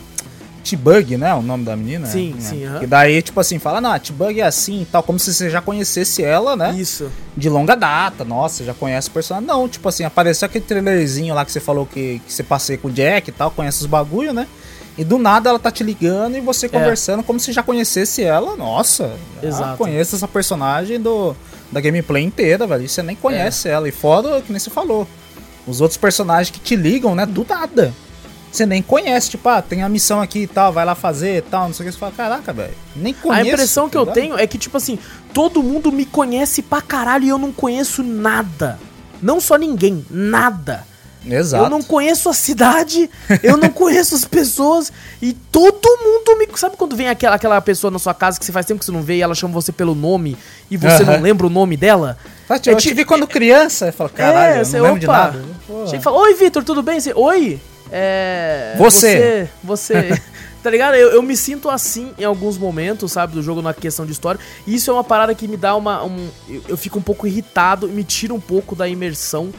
[0.62, 1.34] T-Bug, né?
[1.34, 2.06] O nome da menina.
[2.06, 2.40] Sim, né?
[2.40, 2.66] sim.
[2.66, 2.82] Uhum.
[2.82, 5.50] E daí, tipo assim, fala, não, a T-Bug é assim e tal, como se você
[5.50, 6.74] já conhecesse ela, né?
[6.76, 7.10] Isso.
[7.36, 9.48] De longa data, nossa, já conhece o personagem.
[9.48, 12.88] Não, tipo assim, apareceu aquele trailerzinho lá que você falou que, que você passei com
[12.88, 14.46] o Jack e tal, conhece os bagulho, né?
[14.98, 16.68] E do nada ela tá te ligando e você é.
[16.68, 18.56] conversando como se já conhecesse ela.
[18.56, 19.78] Nossa, Exato.
[19.78, 21.34] conheço essa personagem do,
[21.70, 22.84] da gameplay inteira, velho.
[22.84, 23.72] E você nem conhece é.
[23.72, 23.88] ela.
[23.88, 25.06] E fora, que nem você falou,
[25.66, 27.26] os outros personagens que te ligam, né?
[27.26, 27.94] Do nada
[28.50, 31.42] você nem conhece, tipo, ah, tem a missão aqui e tal, vai lá fazer e
[31.42, 31.92] tal, não sei o que.
[31.92, 33.48] Você fala, caraca, velho, nem conheço.
[33.48, 34.98] A impressão que tá eu tenho é que, tipo assim,
[35.32, 38.78] todo mundo me conhece pra caralho e eu não conheço nada.
[39.22, 40.86] Não só ninguém, nada.
[41.24, 41.64] Exato.
[41.64, 43.10] Eu não conheço a cidade,
[43.42, 46.48] eu não conheço as pessoas e todo mundo me.
[46.56, 48.92] Sabe quando vem aquela, aquela pessoa na sua casa que você faz tempo que você
[48.92, 50.36] não vê e ela chama você pelo nome
[50.70, 52.16] e você não lembra o nome dela?
[52.66, 54.98] Eu te vi quando criança, eu falo, caralho, é, eu não lembro opa.
[54.98, 55.44] de nada.
[55.86, 56.98] Chega e fala, oi Vitor, tudo bem?
[56.98, 57.60] Você, oi?
[57.92, 58.74] É.
[58.78, 59.48] Você!
[59.62, 60.00] Você.
[60.00, 60.22] você
[60.62, 60.94] tá ligado?
[60.94, 64.40] Eu, eu, me sinto assim em alguns momentos, sabe, do jogo na questão de história.
[64.66, 66.04] E isso é uma parada que me dá uma.
[66.04, 69.52] Um, eu, eu fico um pouco irritado e me tira um pouco da imersão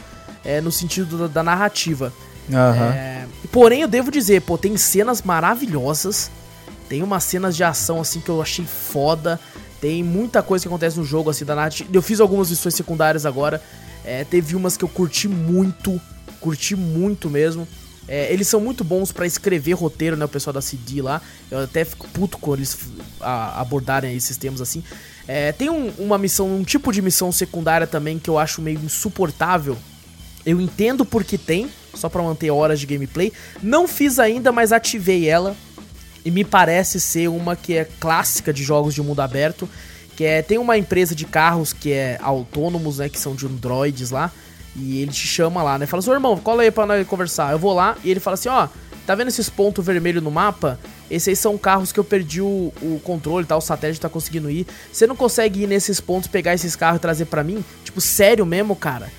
[0.44, 2.12] é, no sentido da, da narrativa.
[2.48, 2.56] Uhum.
[2.56, 6.30] É, porém, eu devo dizer, pô, tem cenas maravilhosas.
[6.88, 9.40] Tem umas cenas de ação assim que eu achei foda.
[9.80, 11.88] Tem muita coisa que acontece no jogo, assim, da narrativa.
[11.92, 13.62] Eu fiz algumas missões secundárias agora.
[14.04, 16.00] É, teve umas que eu curti muito.
[16.40, 17.66] Curti muito mesmo.
[18.08, 20.24] É, eles são muito bons para escrever roteiro, né?
[20.24, 21.20] O pessoal da CD lá.
[21.50, 22.76] Eu até fico puto quando eles
[23.20, 24.82] a, abordarem esses temas assim.
[25.26, 28.80] É, tem um, uma missão, um tipo de missão secundária também que eu acho meio
[28.84, 29.78] insuportável.
[30.44, 33.32] Eu entendo porque tem, só para manter horas de gameplay.
[33.62, 35.56] Não fiz ainda, mas ativei ela.
[36.24, 39.68] E me parece ser uma que é clássica de jogos de mundo aberto.
[40.16, 40.42] Que é.
[40.42, 43.08] Tem uma empresa de carros que é autônomos, né?
[43.08, 44.32] Que são de androids lá.
[44.74, 45.86] E ele te chama lá, né?
[45.86, 47.52] Fala assim, irmão, cola aí pra nós conversar.
[47.52, 48.68] Eu vou lá e ele fala assim, ó,
[49.06, 50.78] tá vendo esses pontos vermelhos no mapa?
[51.10, 53.54] Esses aí são carros que eu perdi o, o controle, tá?
[53.54, 54.66] O satélite tá conseguindo ir.
[54.90, 57.62] Você não consegue ir nesses pontos, pegar esses carros e trazer para mim?
[57.84, 59.10] Tipo, sério mesmo, cara?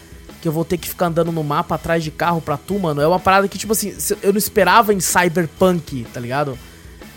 [0.43, 2.99] Que eu vou ter que ficar andando no mapa atrás de carro pra tu, mano?
[2.99, 6.59] É uma parada que, tipo assim, eu não esperava em Cyberpunk, tá ligado?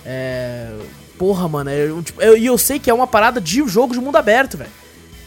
[0.05, 0.71] É.
[1.19, 1.69] Porra, mano.
[1.69, 4.57] E eu, tipo, eu, eu sei que é uma parada de jogo de mundo aberto,
[4.57, 4.71] velho.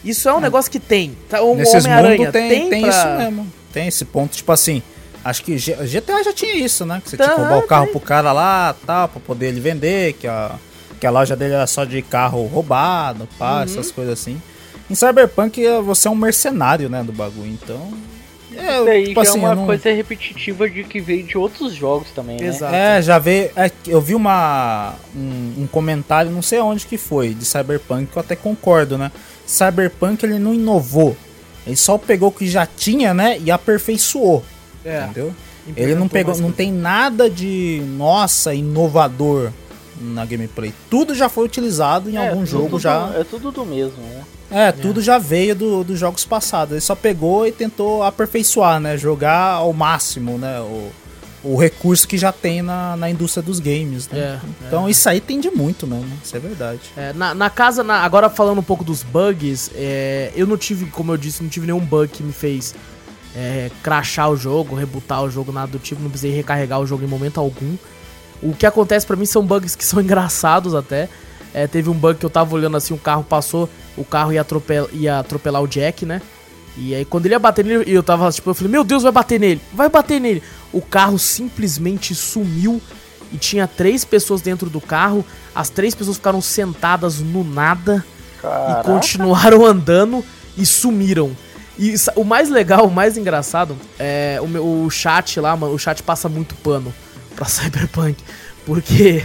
[0.02, 0.40] Isso é um é.
[0.40, 1.14] negócio que tem.
[1.28, 2.88] Tá, o Homem-Aranha tem, tem, tem pra...
[2.88, 3.52] isso mesmo.
[3.70, 4.82] Tem esse ponto, tipo assim.
[5.22, 7.02] Acho que GTA já tinha isso, né?
[7.04, 7.92] Que você tá, tinha que roubar o carro tem.
[7.92, 10.52] pro cara lá, tal, pra poder ele vender, que a,
[10.98, 13.62] que a loja dele era só de carro roubado, pá, uhum.
[13.64, 14.40] essas coisas assim.
[14.90, 17.92] Em Cyberpunk você é um mercenário, né, do bagulho, então.
[18.56, 19.66] É, Isso aí tipo assim, é uma não...
[19.66, 22.46] coisa repetitiva de que veio de outros jogos também, né?
[22.46, 22.74] Exato.
[22.74, 23.50] É, já veio.
[23.54, 28.16] É, eu vi uma, um, um, comentário, não sei onde que foi, de Cyberpunk, que
[28.16, 29.12] eu até concordo, né?
[29.46, 31.16] Cyberpunk ele não inovou.
[31.64, 34.44] Ele só pegou o que já tinha, né, e aperfeiçoou.
[34.84, 35.04] É.
[35.04, 35.32] Entendeu?
[35.76, 39.52] Ele não pegou, não tem nada de nossa inovador
[40.00, 40.72] na gameplay.
[40.88, 43.12] Tudo já foi utilizado em é, algum jogo já.
[43.14, 44.24] é tudo do mesmo, né?
[44.50, 46.72] É, tudo já veio do, dos jogos passados.
[46.72, 48.96] Ele só pegou e tentou aperfeiçoar, né?
[48.96, 50.60] Jogar ao máximo, né?
[50.60, 50.90] O,
[51.42, 54.08] o recurso que já tem na, na indústria dos games.
[54.08, 54.18] Né?
[54.18, 54.90] É, então é.
[54.90, 56.80] isso aí tende muito mesmo, isso é verdade.
[56.96, 60.86] É, na, na casa, na, agora falando um pouco dos bugs, é, eu não tive,
[60.86, 62.74] como eu disse, não tive nenhum bug que me fez
[63.34, 67.04] é, crashar o jogo, rebutar o jogo, nada do tipo, não precisei recarregar o jogo
[67.04, 67.76] em momento algum.
[68.42, 71.08] O que acontece para mim são bugs que são engraçados até.
[71.52, 73.68] É, teve um bug que eu tava olhando assim, o carro passou,
[74.00, 76.22] o carro ia, atropel, ia atropelar o Jack, né?
[76.76, 79.12] E aí quando ele ia bater nele, eu tava tipo, eu falei, meu Deus, vai
[79.12, 80.42] bater nele, vai bater nele.
[80.72, 82.80] O carro simplesmente sumiu
[83.32, 85.24] e tinha três pessoas dentro do carro.
[85.54, 88.04] As três pessoas ficaram sentadas no nada
[88.40, 88.80] Caraca.
[88.80, 90.24] e continuaram andando
[90.56, 91.36] e sumiram.
[91.78, 95.74] E o mais legal, o mais engraçado é o, meu, o chat lá, mano.
[95.74, 96.92] O chat passa muito pano
[97.34, 98.22] pra Cyberpunk.
[98.64, 99.24] Porque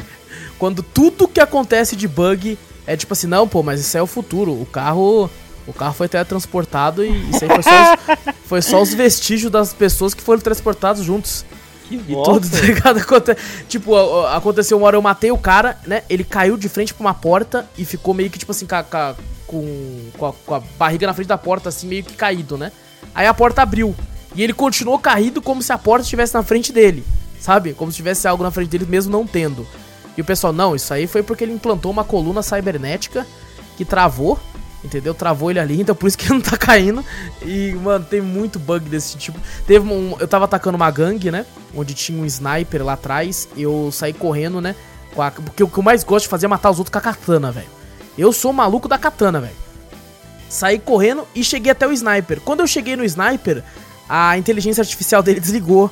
[0.57, 4.07] quando tudo que acontece de bug é tipo assim, não, pô, mas isso é o
[4.07, 4.51] futuro.
[4.51, 5.29] O carro
[5.67, 9.73] o carro foi teletransportado e isso aí foi só, os, foi só os vestígios das
[9.73, 11.43] pessoas que foram transportados juntos.
[11.87, 12.97] Que e tudo, tá ligado?
[12.97, 13.35] Aconte...
[13.67, 13.95] Tipo,
[14.27, 16.03] aconteceu uma hora eu matei o cara, né?
[16.09, 20.11] Ele caiu de frente pra uma porta e ficou meio que, tipo assim, com, com,
[20.17, 22.71] com, a, com a barriga na frente da porta, assim, meio que caído, né?
[23.13, 23.95] Aí a porta abriu.
[24.35, 27.03] E ele continuou caído como se a porta estivesse na frente dele.
[27.39, 27.73] Sabe?
[27.73, 29.67] Como se tivesse algo na frente dele, mesmo não tendo.
[30.17, 33.25] E o pessoal, não, isso aí foi porque ele implantou uma coluna cibernética
[33.75, 34.39] que travou,
[34.83, 35.13] entendeu?
[35.13, 37.03] Travou ele ali, então por isso que ele não tá caindo.
[37.41, 39.39] E, mano, tem muito bug desse tipo.
[39.67, 40.15] Teve um.
[40.19, 41.45] Eu tava atacando uma gangue, né?
[41.75, 43.47] Onde tinha um sniper lá atrás.
[43.57, 44.75] Eu saí correndo, né?
[45.17, 47.01] A, porque o que eu mais gosto de fazer é matar os outros com a
[47.01, 47.67] katana, velho.
[48.17, 49.55] Eu sou maluco da katana, velho.
[50.49, 52.39] Saí correndo e cheguei até o sniper.
[52.41, 53.63] Quando eu cheguei no sniper,
[54.07, 55.89] a inteligência artificial dele desligou.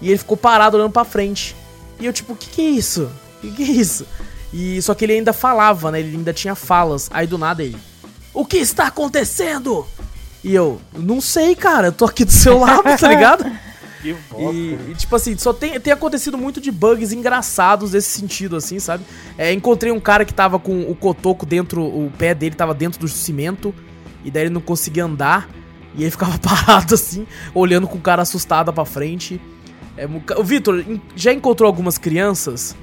[0.00, 1.56] E ele ficou parado olhando pra frente.
[1.98, 3.10] E eu, tipo, o que, que é isso?
[3.42, 4.06] Que, que é isso?
[4.52, 6.00] E só que ele ainda falava, né?
[6.00, 7.08] Ele ainda tinha falas.
[7.12, 7.76] Aí do nada ele.
[8.32, 9.86] O que está acontecendo?
[10.42, 13.44] E eu, não sei, cara, eu tô aqui do seu lado, tá ligado?
[14.00, 18.56] Que e, e, tipo assim, só tem, tem acontecido muito de bugs engraçados nesse sentido,
[18.56, 19.04] assim, sabe?
[19.36, 23.00] É, encontrei um cara que tava com o cotoco dentro, o pé dele tava dentro
[23.00, 23.74] do cimento,
[24.24, 25.48] e daí ele não conseguia andar,
[25.96, 29.40] e ele ficava parado assim, olhando com o cara assustado pra frente.
[29.96, 30.84] É, o Vitor,
[31.16, 32.76] já encontrou algumas crianças?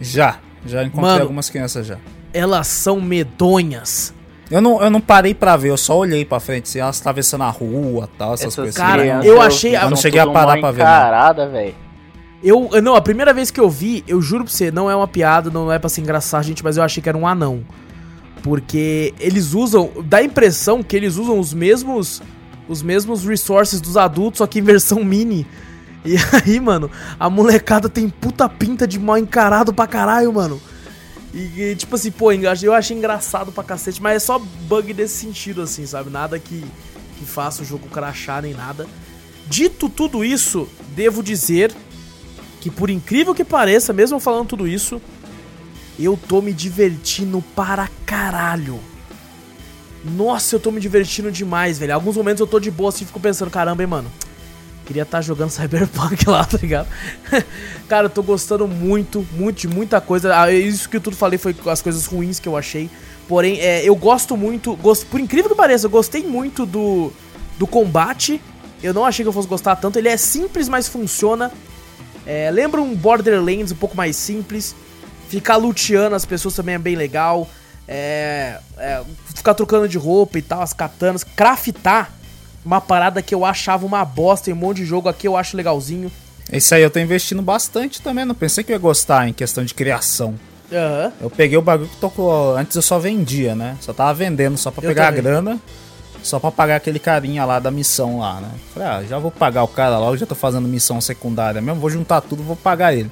[0.00, 1.98] Já, já encontrei Mano, algumas crianças já.
[2.32, 4.14] Elas são medonhas.
[4.50, 7.44] Eu não, eu não parei pra ver, eu só olhei pra frente, assim, elas atravessando
[7.44, 8.76] a rua tal, essas, essas coisas.
[8.76, 9.76] Cara, eu achei.
[9.76, 10.82] Eu não cheguei a parar pra ver.
[10.82, 11.74] Carada, velho.
[12.42, 15.06] Eu, não, a primeira vez que eu vi, eu juro pra você, não é uma
[15.06, 17.64] piada, não é pra se engraçar, gente, mas eu achei que era um anão.
[18.42, 22.20] Porque eles usam, dá a impressão que eles usam os mesmos
[22.68, 25.46] os mesmos resources dos adultos, só que em versão mini.
[26.04, 30.60] E aí, mano, a molecada tem puta pinta de mal encarado pra caralho, mano.
[31.32, 35.14] E, e, tipo assim, pô, eu achei engraçado pra cacete, mas é só bug desse
[35.14, 36.10] sentido, assim, sabe?
[36.10, 36.64] Nada que,
[37.18, 38.86] que faça o jogo crachar nem nada.
[39.46, 41.72] Dito tudo isso, devo dizer
[42.60, 45.00] que, por incrível que pareça, mesmo falando tudo isso,
[45.98, 48.78] eu tô me divertindo para caralho.
[50.04, 51.94] Nossa, eu tô me divertindo demais, velho.
[51.94, 54.10] Alguns momentos eu tô de boa assim, fico pensando, caramba, hein, mano.
[54.92, 56.86] Queria estar tá jogando Cyberpunk lá, tá ligado?
[57.88, 60.38] Cara, eu tô gostando muito, muito de muita coisa.
[60.38, 62.90] Ah, isso que eu tudo falei foi as coisas ruins que eu achei.
[63.26, 64.76] Porém, é, eu gosto muito.
[64.76, 65.06] Gost...
[65.06, 67.10] Por incrível que pareça, eu gostei muito do,
[67.58, 68.38] do combate.
[68.82, 69.98] Eu não achei que eu fosse gostar tanto.
[69.98, 71.50] Ele é simples, mas funciona.
[72.26, 74.76] É, lembra um Borderlands um pouco mais simples.
[75.26, 77.48] Ficar luteando as pessoas também é bem legal.
[77.88, 79.02] É, é,
[79.34, 81.24] ficar trocando de roupa e tal, as katanas.
[81.24, 82.12] Craftar
[82.64, 85.56] uma parada que eu achava uma bosta em um monte de jogo aqui eu acho
[85.56, 86.10] legalzinho.
[86.50, 89.64] Esse aí eu tô investindo bastante também, não pensei que eu ia gostar em questão
[89.64, 90.38] de criação.
[90.70, 91.12] Uhum.
[91.20, 92.56] Eu peguei o bagulho que tocou.
[92.56, 93.76] Antes eu só vendia, né?
[93.80, 95.20] Só tava vendendo só pra eu pegar também.
[95.20, 95.60] a grana.
[96.22, 98.48] Só pra pagar aquele carinha lá da missão lá, né?
[98.72, 101.80] Falei, ah, já vou pagar o cara lá, eu já tô fazendo missão secundária mesmo,
[101.80, 103.10] vou juntar tudo, vou pagar ele.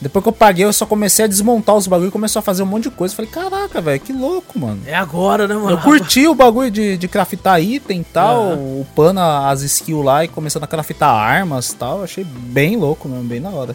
[0.00, 2.62] Depois que eu paguei, eu só comecei a desmontar os bagulho e começou a fazer
[2.62, 3.14] um monte de coisa.
[3.14, 4.82] Falei, caraca, velho, que louco, mano.
[4.86, 5.70] É agora, né, mano?
[5.70, 8.82] Eu curti o bagulho de, de craftar item e tal, uhum.
[8.82, 12.02] upando as skills lá e começando a craftar armas e tal.
[12.02, 13.74] Achei bem louco, mano, bem na hora.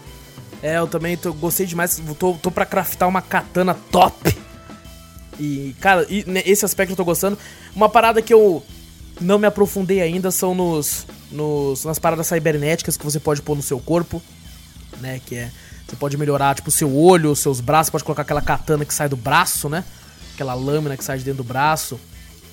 [0.61, 1.99] É, eu também tô, gostei demais.
[2.19, 4.37] Tô, tô pra craftar uma katana top.
[5.39, 7.35] E, cara, e, esse aspecto eu tô gostando.
[7.75, 8.63] Uma parada que eu
[9.19, 13.63] não me aprofundei ainda são nos, nos nas paradas cibernéticas que você pode pôr no
[13.63, 14.21] seu corpo,
[15.01, 15.19] né?
[15.25, 15.51] Que é
[15.91, 17.89] você pode melhorar, tipo, o seu olho, os seus braços.
[17.89, 19.83] Pode colocar aquela katana que sai do braço, né?
[20.33, 21.99] Aquela lâmina que sai de dentro do braço.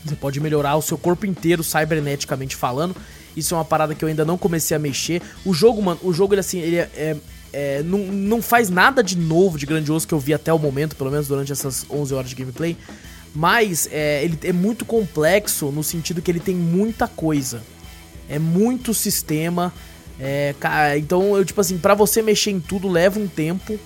[0.04, 2.96] Você pode melhorar o seu corpo inteiro, cyberneticamente falando.
[3.36, 5.22] Isso é uma parada que eu ainda não comecei a mexer.
[5.44, 7.16] O jogo, mano, o jogo, ele assim, ele é, é,
[7.52, 10.96] é, não, não faz nada de novo, de grandioso que eu vi até o momento,
[10.96, 12.76] pelo menos durante essas 11 horas de gameplay.
[13.32, 17.62] Mas é, ele é muito complexo no sentido que ele tem muita coisa.
[18.28, 19.72] É muito sistema.
[20.20, 20.54] É,
[20.96, 23.78] então, eu, tipo assim, para você mexer em tudo leva um tempo.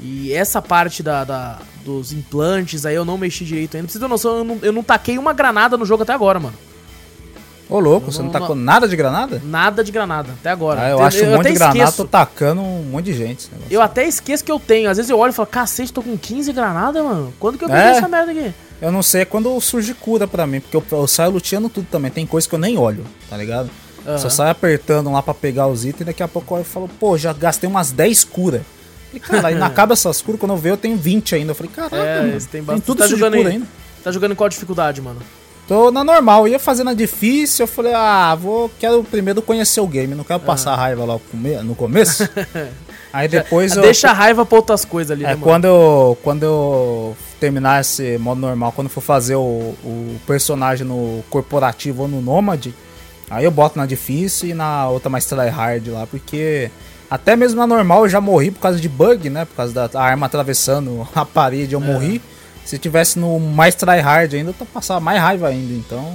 [0.00, 3.86] E essa parte da, da, dos implantes aí eu não mexi direito ainda.
[3.86, 6.38] Pra você ter noção, eu não, eu não taquei uma granada no jogo até agora,
[6.38, 6.54] mano.
[7.68, 9.42] Ô, louco, eu você não, não tacou nada de granada?
[9.44, 10.80] Nada de granada, até agora.
[10.80, 11.96] Ah, eu, eu acho um monte de granada, esqueço.
[11.98, 13.50] tô tacando um monte de gente.
[13.70, 14.88] Eu até esqueço que eu tenho.
[14.88, 17.34] Às vezes eu olho e falo, cacete, tô com 15 granadas, mano.
[17.38, 18.54] Quando que eu peguei é, essa merda aqui?
[18.80, 21.86] Eu não sei, é quando surge cura pra mim, porque eu, eu saio luteando tudo
[21.90, 22.10] também.
[22.10, 23.68] Tem coisa que eu nem olho, tá ligado?
[24.08, 24.18] Uhum.
[24.18, 27.18] Só sai apertando lá pra pegar os itens e daqui a pouco eu falo, pô,
[27.18, 28.62] já gastei umas 10 curas.
[29.08, 31.50] Falei, cara, aí acaba essas curas, quando eu ver eu tenho 20 ainda.
[31.50, 33.66] Eu falei, caraca, é, mano, tem, tem tudo tá jogando cura ainda.
[34.02, 35.20] Tá jogando em qual dificuldade, mano?
[35.66, 39.82] Tô na normal, eu ia fazendo a difícil, eu falei, ah, vou, quero primeiro conhecer
[39.82, 40.76] o game, não quero passar uhum.
[40.78, 41.20] raiva lá
[41.62, 42.26] no começo.
[43.12, 43.82] Aí depois eu.
[43.82, 48.16] Deixa a raiva pra outras coisas ali, é, né, quando eu, quando eu terminar esse
[48.16, 52.74] modo normal, quando for fazer o, o personagem no corporativo ou no Nômade,
[53.30, 56.70] Aí eu boto na difícil e na outra mais tryhard lá, porque
[57.10, 59.44] até mesmo na normal eu já morri por causa de bug, né?
[59.44, 61.84] Por causa da arma atravessando a parede, eu é.
[61.84, 62.22] morri.
[62.64, 65.72] Se tivesse no mais tryhard ainda, eu passava mais raiva ainda.
[65.72, 66.14] Então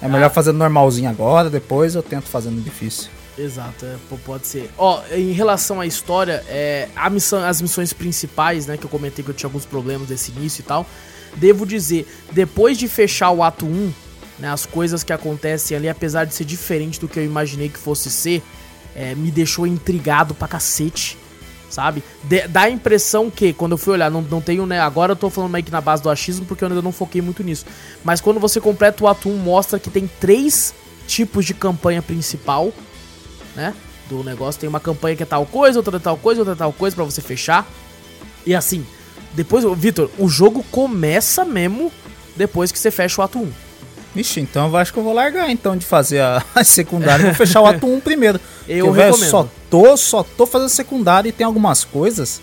[0.00, 0.30] é melhor ah.
[0.30, 3.10] fazer normalzinho agora, depois eu tento fazer no difícil.
[3.38, 4.70] Exato, é, pode ser.
[4.76, 9.24] Ó, em relação à história, é, a missão, as missões principais, né, que eu comentei
[9.24, 10.86] que eu tinha alguns problemas desse início e tal,
[11.36, 13.92] devo dizer, depois de fechar o ato 1,
[14.40, 17.78] né, as coisas que acontecem ali, apesar de ser diferente do que eu imaginei que
[17.78, 18.42] fosse ser,
[18.94, 21.16] é, me deixou intrigado pra cacete,
[21.68, 22.02] sabe?
[22.24, 25.16] De, dá a impressão que, quando eu fui olhar, não, não tenho, né, agora eu
[25.16, 27.66] tô falando meio que na base do achismo, porque eu ainda não foquei muito nisso,
[28.02, 30.74] mas quando você completa o ato 1, mostra que tem três
[31.06, 32.72] tipos de campanha principal,
[33.54, 33.74] né?
[34.08, 34.60] Do negócio.
[34.60, 36.96] Tem uma campanha que é tal coisa, outra é tal coisa, outra é tal coisa
[36.96, 37.68] para você fechar.
[38.46, 38.84] E assim,
[39.32, 41.92] depois, Vitor, o jogo começa mesmo
[42.36, 43.69] depois que você fecha o ato 1.
[44.14, 47.26] Vixe, então eu acho que eu vou largar então de fazer a, a secundária.
[47.26, 48.40] Vou fechar o ato 1 primeiro.
[48.68, 49.20] Eu porque, recomendo.
[49.20, 52.40] Véio, só tô, só tô fazendo secundária e tem algumas coisas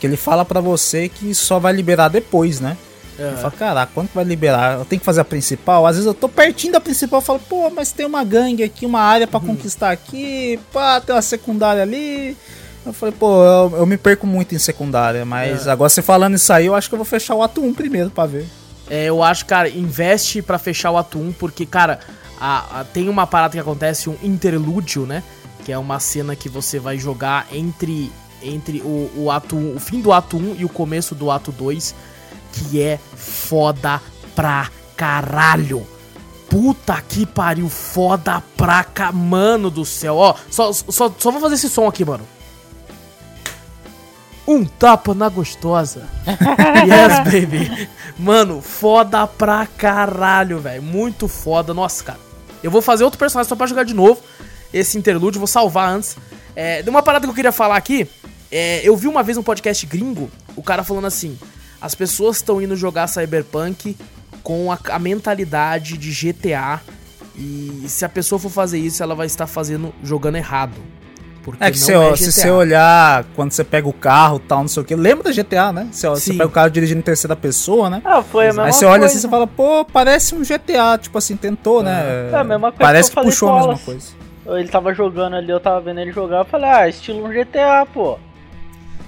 [0.00, 2.76] que ele fala para você que só vai liberar depois, né?
[3.18, 3.30] Uhum.
[3.30, 4.78] Eu falo, caraca, quando que vai liberar?
[4.78, 5.86] Eu tenho que fazer a principal?
[5.86, 8.84] Às vezes eu tô pertinho da principal e falo, pô, mas tem uma gangue aqui,
[8.84, 9.48] uma área para uhum.
[9.48, 12.36] conquistar aqui, pá, tem uma secundária ali.
[12.84, 15.70] Eu falei, pô, eu, eu me perco muito em secundária, mas é.
[15.70, 18.10] agora você falando isso aí, eu acho que eu vou fechar o ato 1 primeiro
[18.10, 18.46] pra ver.
[18.88, 22.00] É, eu acho, cara, investe para fechar o ato 1, porque, cara,
[22.40, 25.22] a, a, tem uma parada que acontece, um interlúdio, né?
[25.64, 29.80] Que é uma cena que você vai jogar entre, entre o, o ato 1, o
[29.80, 31.94] fim do ato 1 e o começo do ato 2
[32.52, 34.00] que é foda
[34.34, 35.86] pra caralho.
[36.48, 40.16] Puta que pariu, foda pra cá, mano do céu.
[40.16, 42.26] Ó, só, só, só vou fazer esse som aqui, mano.
[44.46, 46.08] Um tapa na gostosa.
[46.86, 47.88] yes, baby.
[48.18, 50.82] Mano, foda pra caralho, velho.
[50.82, 51.74] Muito foda.
[51.74, 52.20] Nossa, cara.
[52.62, 54.22] Eu vou fazer outro personagem só pra jogar de novo.
[54.72, 56.16] Esse interlúdio, vou salvar antes.
[56.54, 58.08] É, de uma parada que eu queria falar aqui.
[58.50, 61.38] É, eu vi uma vez um podcast gringo, o cara falando assim:
[61.80, 63.96] as pessoas estão indo jogar Cyberpunk
[64.42, 66.80] com a, a, mentalidade de GTA.
[67.36, 70.80] E se a pessoa for fazer isso, ela vai estar fazendo jogando errado.
[71.46, 74.68] Porque é que se, é se você olhar quando você pega o carro tal, não
[74.68, 75.86] sei o que, lembra da GTA, né?
[75.92, 78.02] Você, você pega o carro dirigindo em terceira pessoa, né?
[78.04, 81.16] Ah, foi a mesma Aí você olha assim e fala, pô, parece um GTA, tipo
[81.16, 82.00] assim, tentou, né?
[82.00, 82.30] é.
[82.32, 82.36] né?
[82.36, 84.08] É a mesma coisa Parece que, que puxou a mesma coisa.
[84.44, 87.86] Ele tava jogando ali, eu tava vendo ele jogar, eu falei, ah, estilo um GTA,
[87.94, 88.18] pô.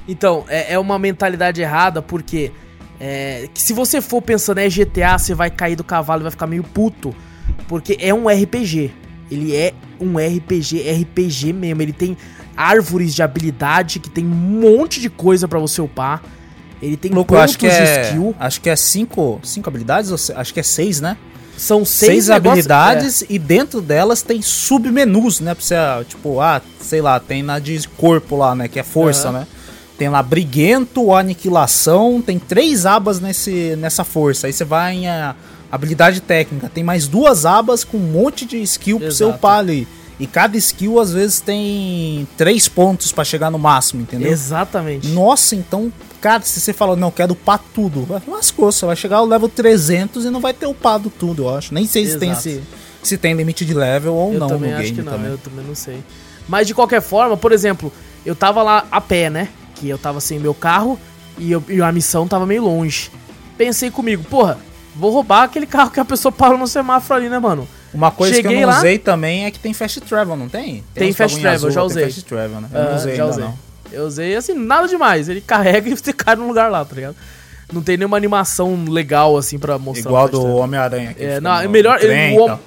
[0.07, 2.53] Então, é, é uma mentalidade errada, porque
[3.01, 6.31] é, que se você for pensando é GTA, você vai cair do cavalo e vai
[6.31, 7.13] ficar meio puto.
[7.67, 8.93] Porque é um RPG.
[9.31, 11.83] Ele é um RPG, RPG mesmo.
[11.83, 12.17] Ele tem
[12.57, 16.23] árvores de habilidade, que tem um monte de coisa para você upar.
[16.81, 18.35] Ele tem Louco, pontos acho que é, skill.
[18.39, 21.17] Acho que é cinco, cinco habilidades, acho que é seis, né?
[21.57, 23.27] São seis, seis habilidades é.
[23.31, 25.55] e dentro delas tem submenus, né?
[25.55, 25.75] Pra você,
[26.09, 28.69] tipo, ah, sei lá, tem na de corpo lá, né?
[28.69, 29.35] Que é força, uhum.
[29.41, 29.47] né?
[29.99, 34.47] Tem lá Briguento, Aniquilação, tem três abas nesse, nessa força.
[34.47, 35.35] Aí você vai em a,
[35.71, 39.87] habilidade técnica, tem mais duas abas com um monte de skill pro seu upar ali.
[40.21, 44.31] E cada skill às vezes tem três pontos para chegar no máximo, entendeu?
[44.31, 45.07] Exatamente.
[45.09, 49.27] Nossa, então, cara, se você fala, não, quero upar tudo, lascou, você vai chegar ao
[49.27, 51.73] level 300 e não vai ter upado tudo, eu acho.
[51.73, 52.61] Nem sei se tem esse,
[53.01, 55.31] se tem limite de level ou eu não também no acho game que não, também.
[55.31, 56.03] Eu também não sei.
[56.49, 57.93] Mas de qualquer forma, por exemplo,
[58.27, 59.49] eu tava lá a pé, né?
[59.79, 60.99] que eu tava sem meu carro
[61.39, 63.11] e, eu, e a missão tava meio longe.
[63.57, 64.59] Pensei comigo, porra,
[64.99, 67.67] vou roubar aquele carro que a pessoa parou no semáforo ali, né, mano?
[67.95, 70.49] Uma coisa Cheguei que eu não lá, usei também é que tem fast travel, não
[70.49, 70.85] tem?
[70.93, 72.05] Tem, tem fast travel, azul, já usei.
[72.05, 72.69] fast travel, né?
[72.73, 73.45] Eu não usei já ainda usei.
[73.45, 73.59] não.
[73.91, 75.29] Eu usei, assim, nada demais.
[75.29, 77.17] Ele carrega e você cai num lugar lá, tá ligado?
[77.73, 80.11] Não tem nenhuma animação legal, assim, pra mostrar.
[80.11, 81.15] Igual do Homem-Aranha.
[81.19, 82.03] É, não, no, melhor...
[82.03, 82.59] Ele, o,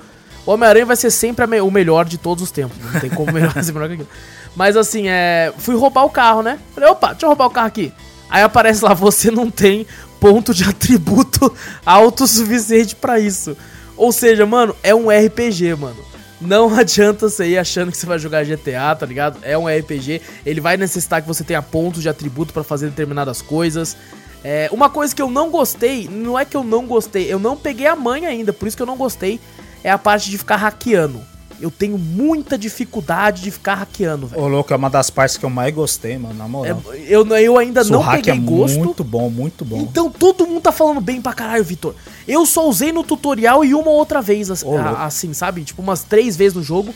[0.45, 2.77] o Homem-Aranha vai ser sempre me, o melhor de todos os tempos.
[2.79, 4.09] Não tem como melhor ser melhor que aquilo.
[4.55, 5.53] Mas assim, é.
[5.57, 6.59] Fui roubar o carro, né?
[6.73, 7.93] Falei, opa, deixa eu roubar o carro aqui.
[8.29, 9.85] Aí aparece lá, você não tem
[10.21, 11.53] ponto de atributo
[11.85, 13.57] alto o suficiente para isso.
[13.97, 15.97] Ou seja, mano, é um RPG, mano.
[16.39, 19.39] Não adianta você ir achando que você vai jogar GTA, tá ligado?
[19.41, 20.21] É um RPG.
[20.45, 23.97] Ele vai necessitar que você tenha pontos de atributo para fazer determinadas coisas.
[24.43, 27.55] É, uma coisa que eu não gostei, não é que eu não gostei, eu não
[27.55, 29.39] peguei a manha ainda, por isso que eu não gostei,
[29.83, 31.21] é a parte de ficar hackeando
[31.61, 34.41] eu tenho muita dificuldade de ficar hackeando, velho.
[34.41, 36.81] Ô, louco, é uma das partes que eu mais gostei, mano, na moral.
[36.91, 38.79] É, eu, eu ainda não peguei é gosto.
[38.79, 39.77] muito bom, muito bom.
[39.77, 41.93] Então todo mundo tá falando bem pra caralho, Vitor.
[42.27, 45.63] Eu só usei no tutorial e uma outra vez, assim, assim sabe?
[45.63, 46.93] Tipo, umas três vezes no jogo.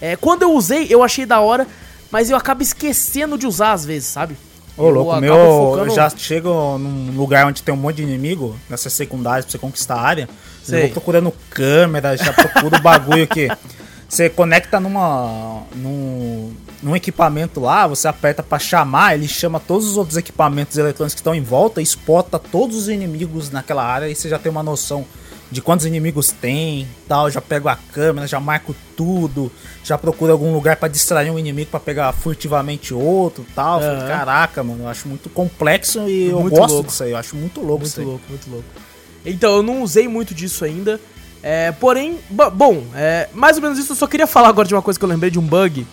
[0.00, 1.66] É, quando eu usei, eu achei da hora,
[2.10, 4.36] mas eu acabo esquecendo de usar às vezes, sabe?
[4.76, 5.90] Ô, louco, meu, focando...
[5.90, 9.58] eu já chego num lugar onde tem um monte de inimigo, nessas secundárias pra você
[9.58, 10.28] conquistar a área.
[10.64, 10.78] Sei.
[10.78, 13.48] Eu vou procurando câmera, já procuro o bagulho que
[14.14, 19.96] Você conecta numa, num, num equipamento lá, você aperta para chamar, ele chama todos os
[19.96, 24.28] outros equipamentos eletrônicos que estão em volta, espota todos os inimigos naquela área e você
[24.28, 25.04] já tem uma noção
[25.50, 29.50] de quantos inimigos tem, tal, já pego a câmera, já marco tudo,
[29.82, 33.80] já procuro algum lugar para distrair um inimigo para pegar furtivamente outro, tal.
[33.80, 33.98] Uhum.
[33.98, 36.88] Falei, caraca, mano, eu acho muito complexo e muito eu gosto louco.
[36.88, 38.06] disso aí, eu acho muito louco muito isso aí.
[38.06, 38.64] louco, muito louco.
[39.26, 41.00] Então, eu não usei muito disso ainda.
[41.46, 44.80] É, porém, bom, é, mais ou menos isso, eu só queria falar agora de uma
[44.80, 45.86] coisa que eu lembrei de um bug.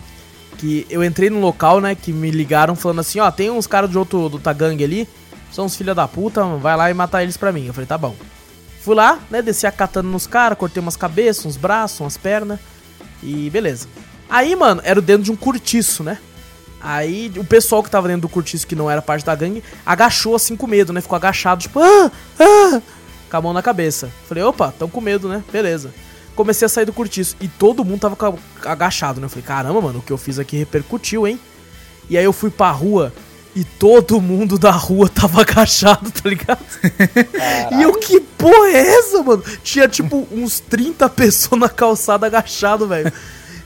[0.56, 3.90] Que eu entrei no local, né, que me ligaram falando assim, ó, tem uns caras
[3.90, 5.06] de outro do Tagang ali,
[5.52, 7.66] são uns filha da puta, vai lá e matar eles pra mim.
[7.66, 8.16] Eu falei, tá bom.
[8.80, 12.58] Fui lá, né, desci a katana nos caras, cortei umas cabeças, uns braços, umas pernas.
[13.22, 13.88] E beleza.
[14.30, 16.16] Aí, mano, era dentro de um cortiço, né?
[16.80, 20.34] Aí o pessoal que tava dentro do cortiço, que não era parte da gangue, agachou
[20.34, 21.02] assim com medo, né?
[21.02, 22.80] Ficou agachado, tipo, ah, ah,
[23.32, 24.10] com a mão na cabeça.
[24.28, 25.42] Falei, opa, tão com medo, né?
[25.50, 25.90] Beleza.
[26.36, 29.28] Comecei a sair do cortiço e todo mundo tava agachado, né?
[29.28, 31.40] Falei, caramba, mano, o que eu fiz aqui repercutiu, hein?
[32.10, 33.12] E aí eu fui pra rua
[33.56, 36.62] e todo mundo da rua tava agachado, tá ligado?
[37.32, 37.78] Caralho.
[37.78, 39.42] E eu, que porra é essa, mano?
[39.62, 43.10] Tinha tipo uns 30 pessoas na calçada agachado, velho.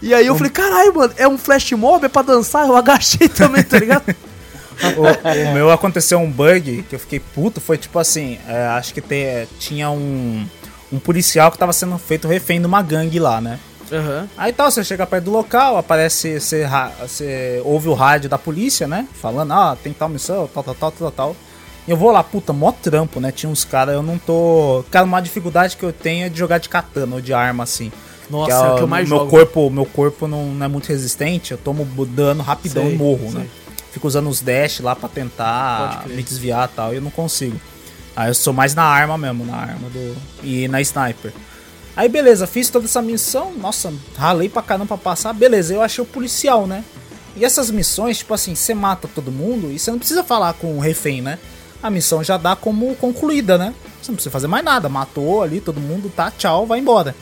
[0.01, 2.69] E aí eu falei, caralho, mano, é um flash mob, é pra dançar?
[2.69, 4.15] Eu agachei também, tá ligado?
[4.97, 8.93] o, o, meu aconteceu um bug que eu fiquei puto, foi tipo assim, é, acho
[8.93, 10.47] que te, tinha um,
[10.93, 13.59] um policial que tava sendo feito refém de uma gangue lá, né?
[13.91, 14.29] Uhum.
[14.37, 16.69] Aí tal, você chega perto do local, aparece, você,
[17.01, 19.07] você ouve o rádio da polícia, né?
[19.15, 21.37] Falando, ah, tem tal missão, tal, tal, tal, tal, tal.
[21.87, 23.31] E eu vou lá, puta, mó trampo, né?
[23.31, 24.85] Tinha uns caras, eu não tô.
[24.91, 27.93] Cara, uma dificuldade que eu tenho é de jogar de katana ou de arma assim.
[28.29, 29.31] Nossa, que é, é o que eu mais meu jogo.
[29.31, 33.31] Corpo, meu corpo não, não, é muito resistente, eu tomo dano rapidão sei, e morro,
[33.31, 33.41] sei.
[33.41, 33.47] né?
[33.97, 37.59] Fico usando os dash lá pra tentar me desviar e tal, e eu não consigo.
[38.15, 40.15] Aí eu sou mais na arma mesmo, na arma do.
[40.43, 41.33] E na sniper.
[41.97, 46.05] Aí beleza, fiz toda essa missão, nossa, ralei pra caramba pra passar, beleza, eu achei
[46.05, 46.85] o policial, né?
[47.35, 50.77] E essas missões, tipo assim, você mata todo mundo e você não precisa falar com
[50.77, 51.39] o refém, né?
[51.83, 53.73] A missão já dá como concluída, né?
[54.03, 57.17] Você não precisa fazer mais nada, matou ali todo mundo, tá, tchau, vai embora.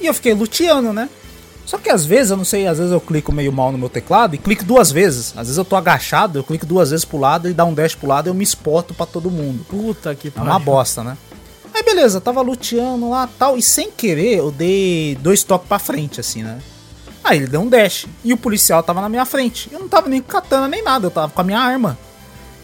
[0.00, 1.10] E eu fiquei luteando, né?
[1.68, 3.90] Só que às vezes, eu não sei, às vezes eu clico meio mal no meu
[3.90, 5.34] teclado e clico duas vezes.
[5.36, 7.94] Às vezes eu tô agachado, eu clico duas vezes pro lado e dá um dash
[7.94, 9.66] pro lado e eu me exporto para todo mundo.
[9.68, 10.48] Puta que pariu.
[10.48, 11.14] É uma bosta, né?
[11.74, 16.18] Aí beleza, tava luteando lá tal, e sem querer eu dei dois toques pra frente,
[16.18, 16.58] assim, né?
[17.22, 19.68] Aí ele deu um dash, e o policial tava na minha frente.
[19.70, 21.98] Eu não tava nem com katana nem nada, eu tava com a minha arma.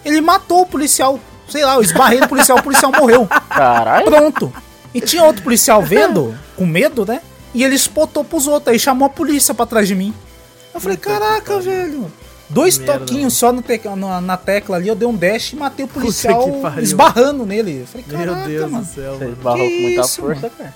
[0.02, 3.26] Ele matou o policial, sei lá, eu esbarrei no policial, o policial morreu.
[3.50, 4.06] Caralho.
[4.06, 4.50] Pronto.
[4.94, 7.20] E tinha outro policial vendo, com medo, né?
[7.54, 10.12] E ele spotou pros outros, aí chamou a polícia pra trás de mim.
[10.74, 12.10] Eu falei, caraca, velho.
[12.50, 15.56] Dois Merda, toquinhos só no te na, na, tecla ali, eu dei um dash e
[15.56, 16.46] matei o policial
[16.78, 17.80] esbarrando nele.
[17.80, 18.84] Eu falei, caraca, Meu Deus mano.
[18.84, 20.74] do céu, Você esbarrou com muita isso, força, cara.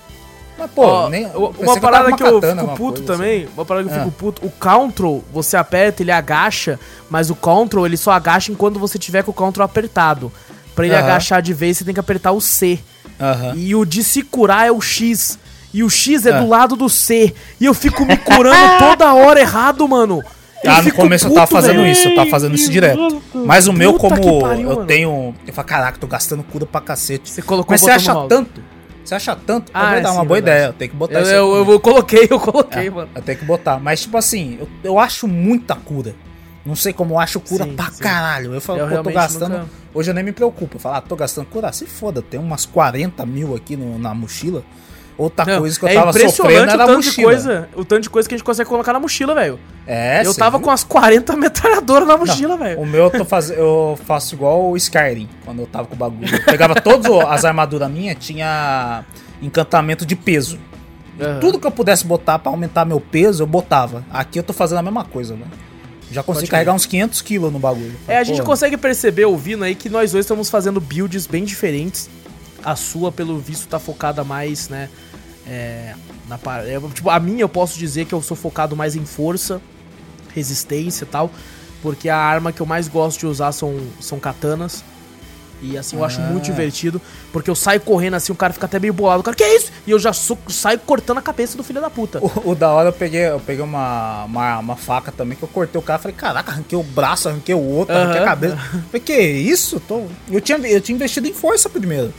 [0.57, 3.53] Mas, pô, Ó, nem, uma parada que eu, que eu fico puto também, assim.
[3.55, 6.77] uma parada que eu fico puto, o Control, você aperta, ele agacha,
[7.09, 10.29] mas o Control, ele só agacha enquanto você tiver com o Control apertado.
[10.75, 11.03] Pra ele uh -huh.
[11.03, 12.79] agachar de vez, você tem que apertar o C.
[13.05, 13.57] Uh -huh.
[13.57, 15.39] E o de se curar é o X.
[15.73, 17.33] E o X é, é, do lado do C.
[17.59, 20.23] E eu fico me curando toda hora errado, mano.
[20.65, 21.91] Ah, no começo puto, eu tava fazendo véio.
[21.91, 23.21] isso, eu tava fazendo isso direto.
[23.33, 24.85] Mas o meu, como pariu, eu mano.
[24.85, 25.35] tenho.
[25.47, 27.29] Eu falo, caraca, tô gastando cura pra cacete.
[27.29, 28.61] Você colocou Mas você acha tanto?
[29.03, 29.71] Você acha tanto?
[29.73, 30.65] Ah, é, dar uma sim, boa ideia.
[30.67, 31.31] Eu tenho que botar eu, isso.
[31.31, 33.09] Eu, eu, eu, coloquei, eu coloquei, é, mano.
[33.15, 33.79] Eu tenho que botar.
[33.79, 36.13] Mas, tipo assim, eu, eu acho muita cura.
[36.65, 38.03] Não sei como eu acho cura sim, pra sim.
[38.03, 38.53] caralho.
[38.53, 39.59] Eu falo, eu pô, tô gastando.
[39.59, 39.69] Nunca...
[39.93, 40.75] Hoje eu nem me preocupo.
[40.75, 41.71] Eu falo, ah, tô gastando cura.
[41.71, 44.63] Se foda, tem umas 40 mil aqui no, na mochila.
[45.19, 47.11] Outra não, coisa que eu é tava sofrendo era a mochila.
[47.11, 49.59] De coisa, o tanto de coisa que a gente consegue colocar na mochila, velho.
[49.85, 50.63] É, Eu tava viu?
[50.63, 52.79] com as 40 metralhadoras na mochila, velho.
[52.79, 53.49] O meu eu, tô faz...
[53.49, 56.33] eu faço igual o Skyrim, quando eu tava com o bagulho.
[56.33, 59.03] Eu pegava todas as armaduras minhas, tinha
[59.41, 60.57] encantamento de peso.
[61.19, 61.39] Uhum.
[61.41, 64.05] Tudo que eu pudesse botar para aumentar meu peso, eu botava.
[64.09, 65.51] Aqui eu tô fazendo a mesma coisa, velho.
[66.09, 66.75] Já consigo Pode carregar ver.
[66.77, 67.93] uns 500 quilos no bagulho.
[68.07, 72.09] É, a gente consegue perceber ouvindo aí que nós dois estamos fazendo builds bem diferentes.
[72.63, 74.89] A sua, pelo visto, tá focada mais, né?
[75.49, 75.95] É,
[76.27, 79.59] na, é, tipo, a minha eu posso dizer que eu sou focado mais em força,
[80.35, 81.31] resistência e tal,
[81.81, 84.83] porque a arma que eu mais gosto de usar são, são katanas.
[85.61, 86.07] E assim, eu ah.
[86.07, 87.01] acho muito divertido,
[87.33, 89.19] porque eu saio correndo assim, o cara fica até meio bolado.
[89.19, 89.71] O cara, que é isso?
[89.85, 92.19] E eu já so, saio cortando a cabeça do filho da puta.
[92.23, 95.49] O, o, da hora eu peguei, eu peguei uma, uma, uma, faca também, que eu
[95.49, 95.99] cortei o cara.
[95.99, 98.55] Falei, caraca, arranquei o braço, arranquei o outro, arranquei a cabeça.
[98.55, 99.81] Falei, que isso?
[99.81, 100.05] Tô...
[100.31, 102.13] Eu, tinha, eu tinha investido em força primeiro.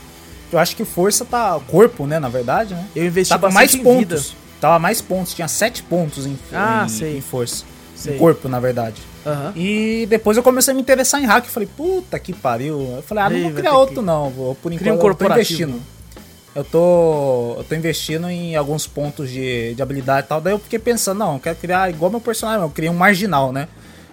[0.51, 1.59] Eu acho que força tá.
[1.67, 2.19] Corpo, né?
[2.19, 2.85] Na verdade, né?
[2.95, 4.29] Eu investi Tava mais pontos.
[4.29, 4.41] Vida.
[4.59, 7.65] Tava mais pontos, tinha sete pontos em, ah, em, em força.
[7.95, 8.15] Sei.
[8.15, 9.01] Em corpo, na verdade.
[9.25, 9.51] Uhum.
[9.55, 11.45] E depois eu comecei a me interessar em hack.
[11.45, 12.79] Falei, puta que pariu.
[12.97, 14.01] Eu falei, ah, não vou criar outro, que...
[14.01, 14.29] não.
[14.29, 15.81] Vou, por enquanto, um eu tô investindo.
[16.53, 20.41] Eu tô, eu tô investindo em alguns pontos de, de habilidade e tal.
[20.41, 22.61] Daí eu fiquei pensando, não, eu quero criar igual meu personagem.
[22.61, 23.67] Eu criei um marginal, né?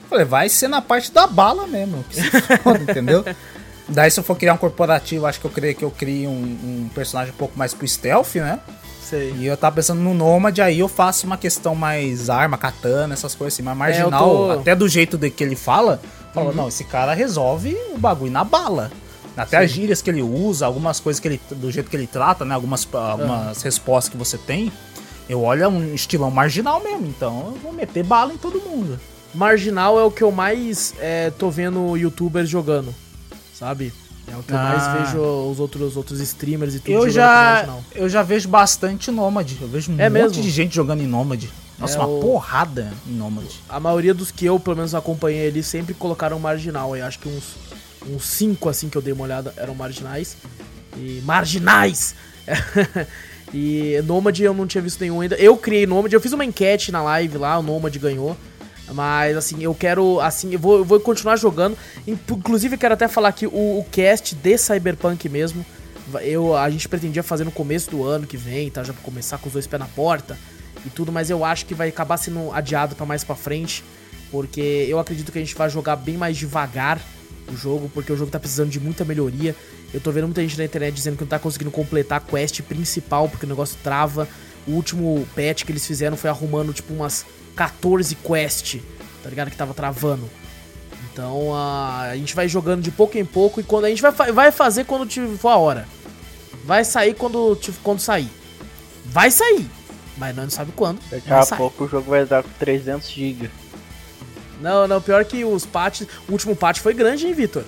[0.08, 2.04] falei, vai ser na parte da bala mesmo.
[2.08, 3.24] Que se foda, entendeu?
[3.88, 6.30] Daí se eu for criar um corporativo, acho que eu creio que eu crie um,
[6.30, 8.60] um personagem um pouco mais pro stealth, né?
[9.08, 9.32] Sei.
[9.38, 13.34] E eu tava pensando no Nômade, aí eu faço uma questão mais arma, katana, essas
[13.34, 14.60] coisas assim, mais é, marginal, é, tô...
[14.60, 15.98] até do jeito de que ele fala,
[16.34, 16.54] fala, uhum.
[16.54, 18.90] não, esse cara resolve o bagulho na bala.
[19.34, 19.64] Até Sim.
[19.64, 21.40] as gírias que ele usa, algumas coisas que ele.
[21.52, 22.54] do jeito que ele trata, né?
[22.54, 23.62] Algumas, algumas uhum.
[23.62, 24.70] respostas que você tem.
[25.28, 28.98] Eu olho é um estilão marginal mesmo, então eu vou meter bala em todo mundo.
[29.34, 32.94] Marginal é o que eu mais é, tô vendo youtubers jogando,
[33.58, 33.92] sabe?
[34.30, 34.56] É o que ah.
[34.56, 34.94] eu mais ah.
[34.98, 39.58] vejo os outros, outros streamers e tudo eu já Eu já vejo bastante Nômade.
[39.60, 40.42] Eu vejo um é monte mesmo?
[40.42, 41.50] de gente jogando em Nômade.
[41.78, 42.20] Nossa, é uma o...
[42.20, 43.60] porrada em Nômade.
[43.68, 46.96] A maioria dos que eu, pelo menos, acompanhei ali sempre colocaram marginal.
[46.96, 47.56] Eu acho que uns,
[48.08, 50.36] uns cinco, assim, que eu dei uma olhada, eram marginais.
[50.96, 51.22] E.
[51.24, 52.14] Marginais!
[53.54, 55.36] e Nômade eu não tinha visto nenhum ainda.
[55.36, 58.36] Eu criei Nômade, eu fiz uma enquete na live lá, o Nômade ganhou.
[58.92, 60.20] Mas assim, eu quero.
[60.20, 61.76] Assim, eu vou, eu vou continuar jogando.
[62.06, 65.64] Inclusive, quero até falar que o, o cast de Cyberpunk mesmo.
[66.22, 68.82] Eu, a gente pretendia fazer no começo do ano que vem, tá?
[68.82, 70.38] Já pra começar com os dois pés na porta
[70.86, 73.84] e tudo, mas eu acho que vai acabar sendo adiado para mais para frente,
[74.30, 76.98] porque eu acredito que a gente vai jogar bem mais devagar
[77.52, 79.54] o jogo, porque o jogo tá precisando de muita melhoria.
[79.92, 82.62] Eu tô vendo muita gente na internet dizendo que não tá conseguindo completar a quest
[82.62, 84.28] principal, porque o negócio trava.
[84.66, 87.24] O último patch que eles fizeram foi arrumando tipo umas
[87.58, 88.76] 14 quest,
[89.20, 89.50] tá ligado?
[89.50, 90.30] Que tava travando.
[91.12, 94.52] Então a gente vai jogando de pouco em pouco e quando a gente vai, vai
[94.52, 95.88] fazer quando for a hora.
[96.64, 98.30] Vai sair quando, quando sair.
[99.06, 99.68] Vai sair,
[100.16, 101.00] mas não sabe quando.
[101.10, 103.50] Daqui a pouco o jogo vai dar com 300 GB.
[104.60, 106.06] Não, não, pior que os patches.
[106.28, 107.64] O último patch foi grande, hein, Vitor?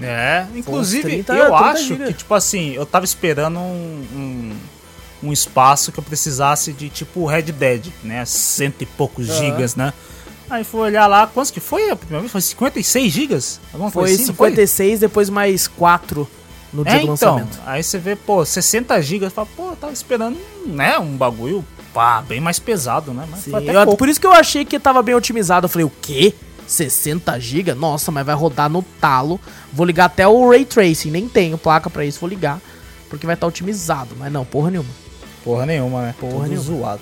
[0.00, 4.56] É, inclusive 30, eu acho que, tipo assim, eu tava esperando um, um
[5.22, 8.24] um espaço que eu precisasse de tipo Red Dead, né?
[8.24, 9.36] Cento e poucos uhum.
[9.36, 9.92] gigas, né?
[10.50, 12.32] Aí fui olhar lá, quantos que foi a primeira vez?
[12.32, 13.60] Foi 56 gigas?
[13.72, 14.98] Alguma foi assim, 56, foi?
[14.98, 16.28] depois mais 4
[16.72, 17.58] no dia é, do então, lançamento.
[17.66, 22.40] Aí você vê, pô, 60 gigas, fala, pô, tava esperando, né, um bagulho, pá, bem
[22.40, 23.26] mais pesado, né?
[23.30, 25.66] Mas Sim, eu, por isso que eu achei que tava bem otimizado.
[25.66, 26.34] Eu falei, o quê?
[26.66, 27.74] 60 GB?
[27.74, 29.40] Nossa, mas vai rodar no talo.
[29.72, 32.60] Vou ligar até o Ray Tracing, nem tenho placa para isso, vou ligar.
[33.08, 34.14] Porque vai estar tá otimizado.
[34.18, 35.07] Mas não, porra nenhuma.
[35.44, 36.14] Porra nenhuma, né?
[36.18, 36.62] Porra Tudo nenhuma.
[36.62, 37.00] zoado.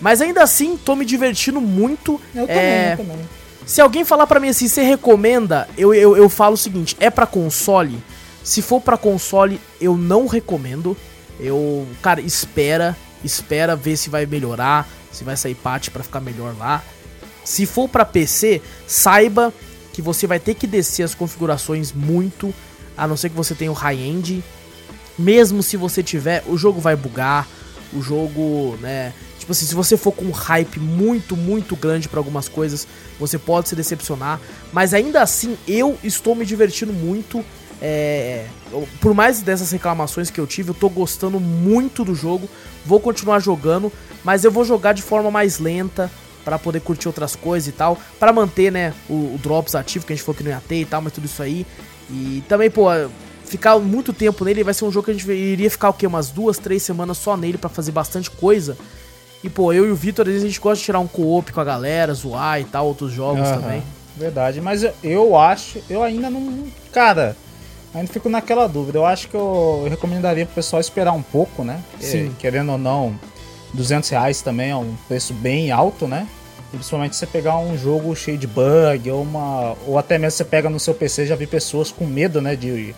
[0.00, 2.20] Mas ainda assim, tô me divertindo muito.
[2.34, 2.92] Eu também, é...
[2.92, 3.16] eu também.
[3.66, 7.10] Se alguém falar para mim assim, você recomenda, eu, eu, eu falo o seguinte, é
[7.10, 8.02] para console?
[8.42, 10.96] Se for para console, eu não recomendo.
[11.38, 16.54] Eu, cara, espera, espera ver se vai melhorar, se vai sair patch para ficar melhor
[16.58, 16.82] lá.
[17.44, 19.52] Se for para PC, saiba
[19.92, 22.54] que você vai ter que descer as configurações muito,
[22.96, 24.42] a não ser que você tenha o high-end
[25.18, 27.46] mesmo se você tiver, o jogo vai bugar,
[27.92, 29.12] o jogo, né?
[29.38, 32.86] Tipo assim, se você for com um hype muito, muito grande para algumas coisas,
[33.18, 34.40] você pode se decepcionar.
[34.72, 37.44] Mas ainda assim, eu estou me divertindo muito.
[37.82, 38.46] É,
[39.00, 42.48] por mais dessas reclamações que eu tive, eu tô gostando muito do jogo.
[42.84, 43.92] Vou continuar jogando,
[44.22, 46.10] mas eu vou jogar de forma mais lenta
[46.44, 50.12] para poder curtir outras coisas e tal, para manter, né, o, o, drops ativo que
[50.12, 51.66] a gente falou que não ia ter e tal, mas tudo isso aí.
[52.10, 52.88] E também, pô,
[53.50, 56.06] ficar muito tempo nele, vai ser um jogo que a gente iria ficar o quê?
[56.06, 58.76] Umas duas, três semanas só nele para fazer bastante coisa.
[59.42, 61.52] E pô, eu e o Vitor, às vezes a gente gosta de tirar um co-op
[61.52, 63.82] com a galera, zoar e tal, outros jogos uhum, também.
[64.16, 66.64] Verdade, mas eu, acho, eu ainda não.
[66.92, 67.36] Cara,
[67.92, 68.98] ainda fico naquela dúvida.
[68.98, 71.82] Eu acho que eu, eu recomendaria pro pessoal esperar um pouco, né?
[71.98, 72.32] Sim.
[72.38, 73.18] querendo ou não,
[73.74, 76.28] 200 reais também é um preço bem alto, né?
[76.72, 79.74] E principalmente você pegar um jogo cheio de bug, ou uma.
[79.86, 82.54] Ou até mesmo você pega no seu PC, já vi pessoas com medo, né?
[82.54, 82.94] De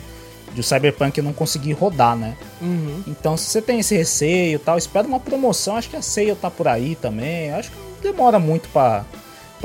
[0.55, 2.36] de o Cyberpunk não conseguir rodar, né?
[2.61, 3.03] Uhum.
[3.07, 5.76] Então, se você tem esse receio e tal, espera uma promoção.
[5.76, 7.50] Acho que a Sale tá por aí também.
[7.53, 9.05] Acho que não demora muito para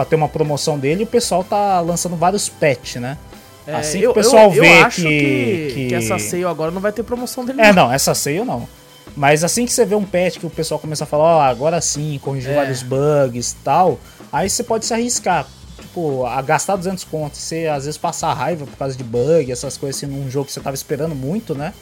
[0.09, 1.01] ter uma promoção dele.
[1.01, 3.17] E o pessoal tá lançando vários patch, né?
[3.65, 5.95] É, assim que o pessoal eu, eu, vê eu que, que, que, que...
[5.95, 7.61] essa Sale agora não vai ter promoção dele.
[7.61, 8.67] É, não, essa Sale não.
[9.15, 11.41] Mas assim que você vê um patch que o pessoal começa a falar, ó, oh,
[11.41, 12.55] agora sim, corrigiu é.
[12.55, 13.99] vários bugs e tal,
[14.31, 15.47] aí você pode se arriscar
[15.81, 19.77] tipo, a gastar 200 contos, você às vezes passar raiva por causa de bug, essas
[19.77, 21.73] coisas assim, num jogo que você tava esperando muito, né?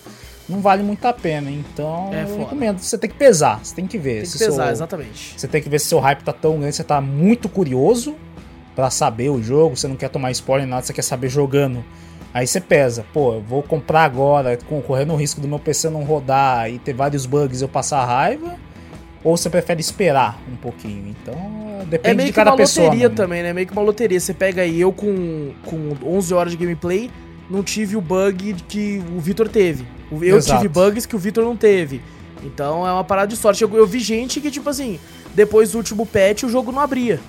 [0.48, 1.50] Não vale muito a pena.
[1.50, 2.78] Então, é, eu recomendo.
[2.80, 4.24] Você tem que pesar, você tem que ver.
[4.24, 5.34] Tem que pesar, seu, exatamente.
[5.38, 8.16] Você tem que ver se seu hype tá tão grande, você tá muito curioso
[8.76, 11.84] para saber o jogo, você não quer tomar spoiler nada, você quer saber jogando.
[12.34, 16.04] Aí você pesa, pô, eu vou comprar agora, correndo o risco do meu PC não
[16.04, 18.58] rodar e ter vários bugs e eu passar raiva
[19.26, 21.08] ou você prefere esperar um pouquinho?
[21.20, 21.36] Então,
[21.90, 22.86] depende é meio de cada que uma pessoa.
[22.86, 23.16] loteria mano.
[23.18, 23.54] também, né?
[23.54, 24.20] Meio que uma loteria.
[24.20, 27.10] Você pega aí, eu com, com 11 horas de gameplay,
[27.50, 29.84] não tive o bug que o Victor teve.
[30.12, 30.62] Eu Exato.
[30.62, 32.04] tive bugs que o Victor não teve.
[32.44, 33.64] Então é uma parada de sorte.
[33.64, 35.00] Eu, eu, vi gente que, tipo assim,
[35.34, 37.20] depois do último patch, o jogo não abria.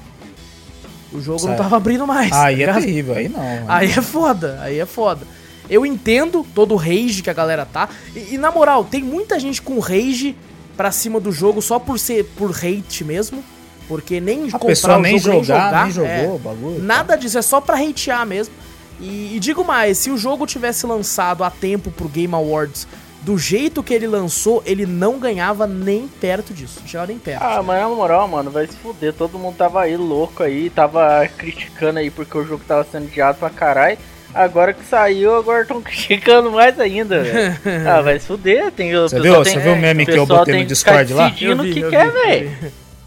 [1.10, 1.56] O jogo Sério?
[1.56, 2.30] não tava abrindo mais.
[2.30, 3.40] Aí tá é terrível, aí não.
[3.66, 5.26] Aí é foda, aí é foda.
[5.70, 7.88] Eu entendo todo o rage que a galera tá.
[8.14, 10.36] E, e, na moral, tem muita gente com rage
[10.76, 13.42] pra cima do jogo só por ser por hate mesmo.
[13.88, 16.82] Porque nem a comprar o nem jogo, jogar, nem jogar, nem jogou é, bagulho.
[16.82, 17.16] Nada tá.
[17.16, 18.52] disso, é só pra hatear mesmo.
[18.98, 22.86] E, e, digo mais, se o jogo tivesse lançado a tempo pro Game Awards
[23.22, 26.78] do jeito que ele lançou, ele não ganhava nem perto disso.
[26.80, 27.42] Não chegava nem perto.
[27.42, 29.12] Ah, mas na moral, mano, vai se fuder.
[29.12, 33.38] Todo mundo tava aí louco aí, tava criticando aí porque o jogo tava sendo adiado
[33.38, 33.98] pra caralho.
[34.34, 37.22] Agora que saiu, agora estão criticando mais ainda,
[37.88, 38.70] ah, vai se fuder.
[38.72, 41.34] Tem, você viu, tem, você viu o meme que eu botei no Discord lá?
[41.40, 42.52] Eu vi, que eu quer, velho.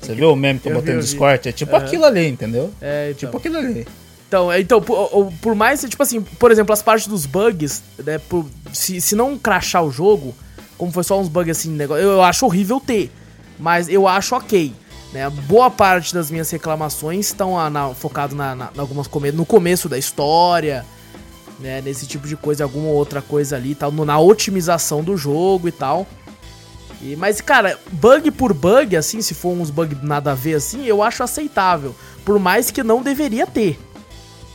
[0.01, 1.49] Você viu o meme que eu, eu botei vi, no Discord?
[1.49, 2.71] É tipo aquilo ali, entendeu?
[2.81, 3.19] É, então.
[3.19, 3.85] Tipo aquilo ali.
[4.27, 8.19] Então, é, então por, por, mais, tipo assim, por exemplo, as partes dos bugs, né,
[8.29, 10.35] por, se, se não crachar o jogo,
[10.77, 13.11] como foi só uns bugs assim, negócio, eu, eu acho horrível ter,
[13.59, 14.71] mas eu acho ok.
[15.11, 15.27] Né?
[15.47, 19.89] Boa parte das minhas reclamações estão na, focado na, na, na algumas come no começo
[19.89, 20.85] da história,
[21.59, 25.71] né, nesse tipo de coisa, alguma outra coisa ali, tal, na otimização do jogo e
[25.71, 26.07] tal.
[27.01, 30.85] E, mas, cara, bug por bug, assim, se for uns bug nada a ver assim,
[30.85, 31.95] eu acho aceitável.
[32.25, 33.79] Por mais que não deveria ter.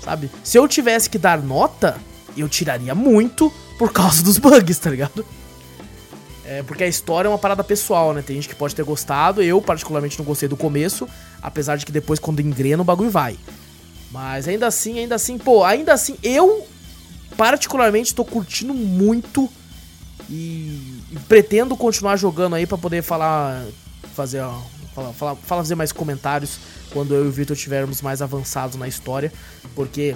[0.02, 0.30] Sabe?
[0.42, 1.96] Se eu tivesse que dar nota,
[2.36, 5.24] eu tiraria muito por causa dos bugs, tá ligado?
[6.44, 8.20] É, porque a história é uma parada pessoal, né?
[8.20, 11.08] Tem gente que pode ter gostado, eu particularmente não gostei do começo,
[11.40, 13.38] apesar de que depois quando engrena o bagulho vai.
[14.10, 16.66] Mas ainda assim, ainda assim, pô, ainda assim, eu
[17.36, 19.50] particularmente tô curtindo muito
[20.28, 23.64] e, e pretendo continuar jogando aí para poder falar,
[24.14, 24.58] fazer, ó,
[24.94, 26.58] falar, falar, fazer mais comentários
[26.92, 29.32] quando eu e o Victor estivermos mais avançados na história,
[29.74, 30.14] porque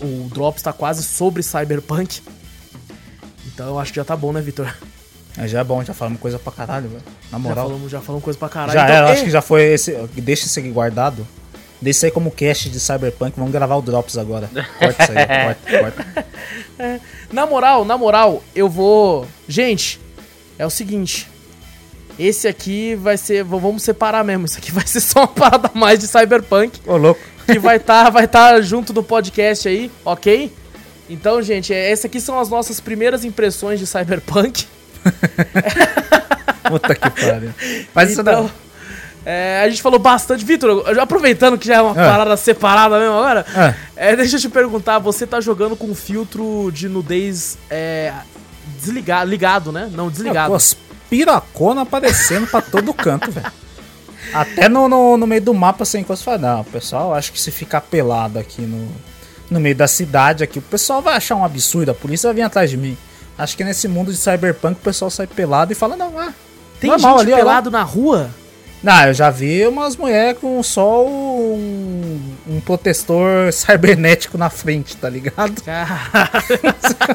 [0.00, 2.22] o Drops tá quase sobre Cyberpunk.
[3.46, 4.72] Então eu acho que já tá bom, né, Victor?
[5.36, 7.02] É, já é bom, já falamos coisa pra caralho, velho.
[7.30, 7.56] Na moral.
[7.56, 8.72] Já falamos, já falamos coisa pra caralho.
[8.72, 9.12] Já então, era, é...
[9.12, 9.92] acho que já foi esse.
[10.16, 11.26] Deixa isso aqui guardado.
[11.80, 13.32] Deixa aí como cast de Cyberpunk.
[13.36, 14.50] Vamos gravar o Drops agora.
[14.78, 16.26] Corta isso aí, corta, corta.
[17.32, 19.26] Na moral, na moral, eu vou.
[19.48, 20.00] Gente,
[20.58, 21.28] é o seguinte.
[22.18, 23.44] Esse aqui vai ser.
[23.44, 24.46] Vamos separar mesmo.
[24.46, 26.80] Isso aqui vai ser só uma parada mais de Cyberpunk.
[26.86, 27.20] Ô, louco.
[27.46, 30.52] Que vai estar tá, vai tá junto do podcast aí, ok?
[31.08, 34.66] Então, gente, essas aqui são as nossas primeiras impressões de Cyberpunk.
[36.68, 37.52] Puta que pariu.
[37.94, 38.50] Mas então, isso não.
[39.32, 40.44] É, a gente falou bastante.
[40.44, 41.94] Vitor, aproveitando que já é uma é.
[41.94, 44.10] parada separada mesmo agora, é.
[44.10, 44.16] é.
[44.16, 48.12] deixa eu te perguntar: você tá jogando com filtro de nudez é,
[48.80, 49.88] desligado, ligado, né?
[49.92, 50.52] Não, desligado.
[50.52, 50.76] É, as
[51.08, 53.52] piracona aparecendo pra todo canto, velho.
[54.34, 57.52] Até no, no, no, meio do mapa sem coisa fala, não, pessoal, acho que se
[57.52, 58.88] ficar pelado aqui no,
[59.48, 62.42] no meio da cidade aqui, o pessoal vai achar um absurdo, a polícia vai vir
[62.42, 62.96] atrás de mim.
[63.38, 66.32] Acho que nesse mundo de cyberpunk o pessoal sai pelado e fala, não, ah,
[66.80, 68.30] tem gente ali, pelado na rua?
[68.82, 72.18] Não, eu já vi umas mulheres com só um,
[72.48, 75.62] um protestor cibernético na frente, tá ligado?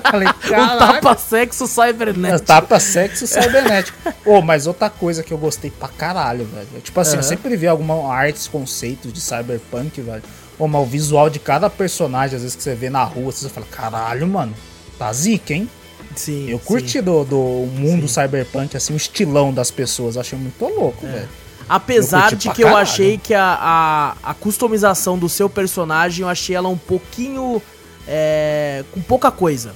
[0.03, 2.43] Falei, um tapa-sexo cibernético.
[2.43, 3.97] Um tapa-sexo cibernético.
[4.23, 6.81] Oh, mas outra coisa que eu gostei pra caralho, velho.
[6.83, 7.19] Tipo assim, uhum.
[7.19, 10.23] eu sempre vi alguma artes, conceitos de cyberpunk, velho.
[10.59, 13.49] Oh, mas o visual de cada personagem, às vezes que você vê na rua, você
[13.49, 14.53] fala, caralho, mano,
[14.99, 15.67] tá zica, hein?
[16.15, 16.47] Sim.
[16.47, 17.01] Eu curti sim.
[17.01, 17.37] Do, do
[17.73, 18.21] mundo sim.
[18.21, 20.15] cyberpunk, assim, o estilão das pessoas.
[20.15, 21.09] Achei muito louco, é.
[21.09, 21.44] velho.
[21.67, 22.75] Apesar de que caralho.
[22.75, 27.61] eu achei que a, a, a, customização do seu personagem, eu achei ela um pouquinho.
[28.07, 29.73] É, com pouca coisa.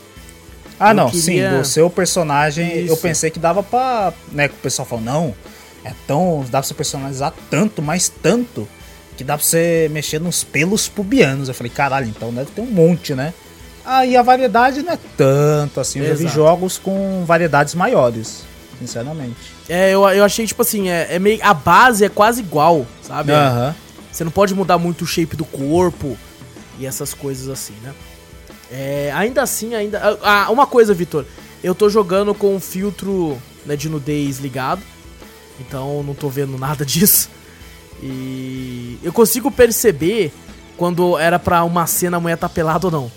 [0.79, 1.51] Ah, eu não, queria...
[1.51, 2.93] sim, do seu personagem Isso.
[2.93, 4.13] eu pensei que dava pra.
[4.31, 5.35] Né, que o pessoal falou, não,
[5.83, 6.41] é tão.
[6.43, 8.67] dá pra você personalizar tanto, mas tanto,
[9.17, 11.47] que dá pra você mexer nos pelos pubianos.
[11.47, 13.33] Eu falei, caralho, então deve ter um monte, né?
[13.83, 15.99] Aí a variedade não é tanto assim.
[15.99, 18.43] Eu já vi jogos com variedades maiores
[18.79, 19.35] sinceramente.
[19.67, 21.39] É, eu, eu achei, tipo assim, é, é meio.
[21.43, 23.31] A base é quase igual, sabe?
[23.31, 23.75] Aham.
[24.11, 26.17] Você não pode mudar muito o shape do corpo
[26.79, 27.93] e essas coisas assim, né?
[28.71, 30.17] É, ainda assim, ainda.
[30.23, 31.25] Ah, ah uma coisa, Vitor.
[31.63, 34.81] Eu tô jogando com o filtro né, de nudez ligado.
[35.59, 37.29] Então não tô vendo nada disso.
[38.01, 40.31] E eu consigo perceber
[40.77, 43.11] quando era pra uma cena a mulher tá pelada ou não.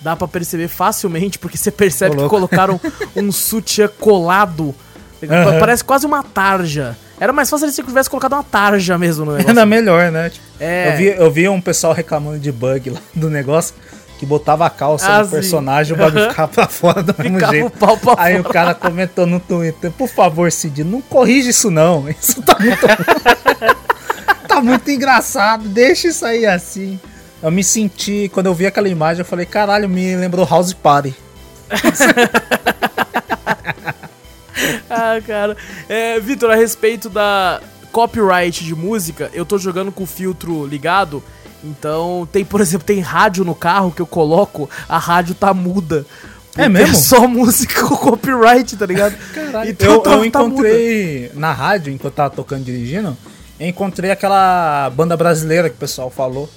[0.00, 2.80] Dá para perceber facilmente, porque você percebe que colocaram
[3.14, 4.74] um sutiã colado
[5.22, 5.58] Uhum.
[5.58, 6.96] Parece quase uma tarja.
[7.18, 9.50] Era mais fácil se tivesse colocado uma tarja mesmo no negócio.
[9.50, 10.30] Era melhor, né?
[10.30, 10.92] Tipo, é.
[10.92, 13.74] eu, vi, eu vi um pessoal reclamando de bug lá do negócio
[14.20, 15.30] que botava a calça ah, no sim.
[15.30, 17.66] personagem e o bagulho ficava pra fora do mesmo ficava jeito.
[17.68, 18.48] O pau pra Aí fora.
[18.48, 22.06] o cara comentou no Twitter, por favor, Cid, não corrige isso não.
[22.20, 22.86] Isso tá muito.
[24.46, 27.00] tá muito engraçado, deixa isso aí assim.
[27.42, 31.14] Eu me senti, quando eu vi aquela imagem, eu falei, caralho, me lembrou House Party.
[34.90, 35.56] Ah, cara.
[35.88, 37.60] É, Vitor, a respeito da
[37.92, 41.22] copyright de música, eu tô jogando com o filtro ligado
[41.64, 46.06] Então, tem, por exemplo, tem rádio no carro que eu coloco, a rádio tá muda.
[46.56, 46.96] É Porque mesmo?
[46.96, 49.14] só música com copyright, tá ligado?
[49.34, 49.70] Caralho.
[49.70, 53.16] Então eu, tá- eu tá encontrei na rádio, enquanto eu tava tocando e dirigindo,
[53.58, 56.48] eu encontrei aquela banda brasileira que o pessoal falou,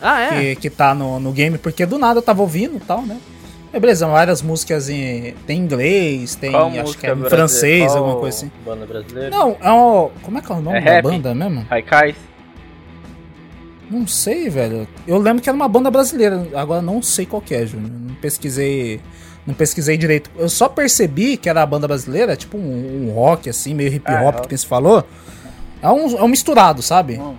[0.00, 0.28] Ah, é?
[0.54, 3.18] que, que tá no, no game, porque do nada eu tava ouvindo e tal, né?
[3.72, 5.32] É, beleza, várias músicas em.
[5.46, 8.50] Tem em inglês, tem Qual acho que é em francês, Qual alguma coisa assim.
[8.64, 9.30] Banda brasileira?
[9.30, 10.10] Não, é o.
[10.22, 11.02] Como é que é o nome É da rap?
[11.04, 11.66] banda mesmo?
[11.70, 12.16] Haikais?
[13.90, 14.86] Não sei, velho.
[15.06, 17.90] Eu lembro que era uma banda brasileira, agora não sei qual que é, Júnior.
[17.90, 19.00] Não pesquisei.
[19.46, 20.30] Não pesquisei direito.
[20.36, 24.04] Eu só percebi que era a banda brasileira, tipo um, um rock, assim, meio hip
[24.06, 24.48] Ah, hop, rock.
[24.48, 25.04] que você falou.
[25.82, 27.18] É um, é um misturado, sabe?
[27.18, 27.34] Hum.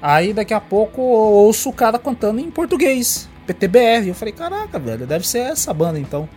[0.00, 4.08] Aí daqui a pouco eu ouço o cara cantando em português, PTBR.
[4.08, 6.28] Eu falei, caraca, velho, deve ser essa banda então.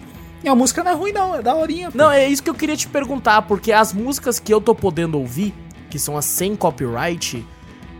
[0.43, 1.89] E a música não é ruim, não, é daorinha.
[1.91, 1.97] pô.
[1.97, 5.17] Não, é isso que eu queria te perguntar, porque as músicas que eu tô podendo
[5.19, 5.53] ouvir,
[5.89, 7.45] que são as sem copyright,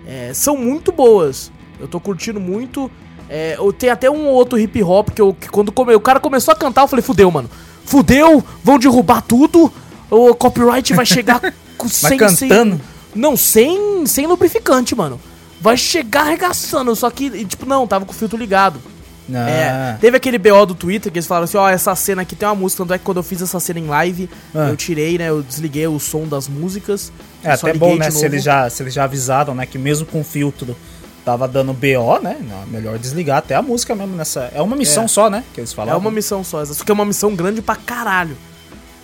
[0.06, 1.52] é, são muito boas.
[1.80, 2.90] Eu tô curtindo muito.
[3.28, 6.00] É, eu tenho até um ou outro hip hop que, eu, que quando come- o
[6.00, 7.50] cara começou a cantar, eu falei, fudeu, mano.
[7.84, 9.72] Fudeu, vão derrubar tudo,
[10.12, 11.40] o copyright vai chegar
[11.78, 12.76] com Vai sem, cantando.
[12.76, 12.82] sem-
[13.16, 15.20] Não, sem, sem lubrificante, mano.
[15.60, 18.80] Vai chegar arregaçando, só que, tipo, não, tava com o filtro ligado.
[19.28, 19.40] Não.
[19.48, 22.48] É, teve aquele BO do Twitter que eles falaram assim, ó, essa cena aqui tem
[22.48, 24.68] uma música, tanto é que quando eu fiz essa cena em live, Ah.
[24.70, 27.12] eu tirei, né, eu desliguei o som das músicas.
[27.44, 28.12] É até bom, né?
[28.12, 29.66] Se eles, já, se eles já avisaram, né?
[29.66, 30.76] Que mesmo com filtro
[31.24, 32.38] tava dando BO, né?
[32.48, 34.52] Não, melhor desligar até a música mesmo nessa.
[34.54, 35.08] É uma missão É.
[35.08, 35.44] só, né?
[35.54, 35.98] Que eles É falaram.
[36.00, 38.38] uma missão só, só que é uma missão grande pra caralho.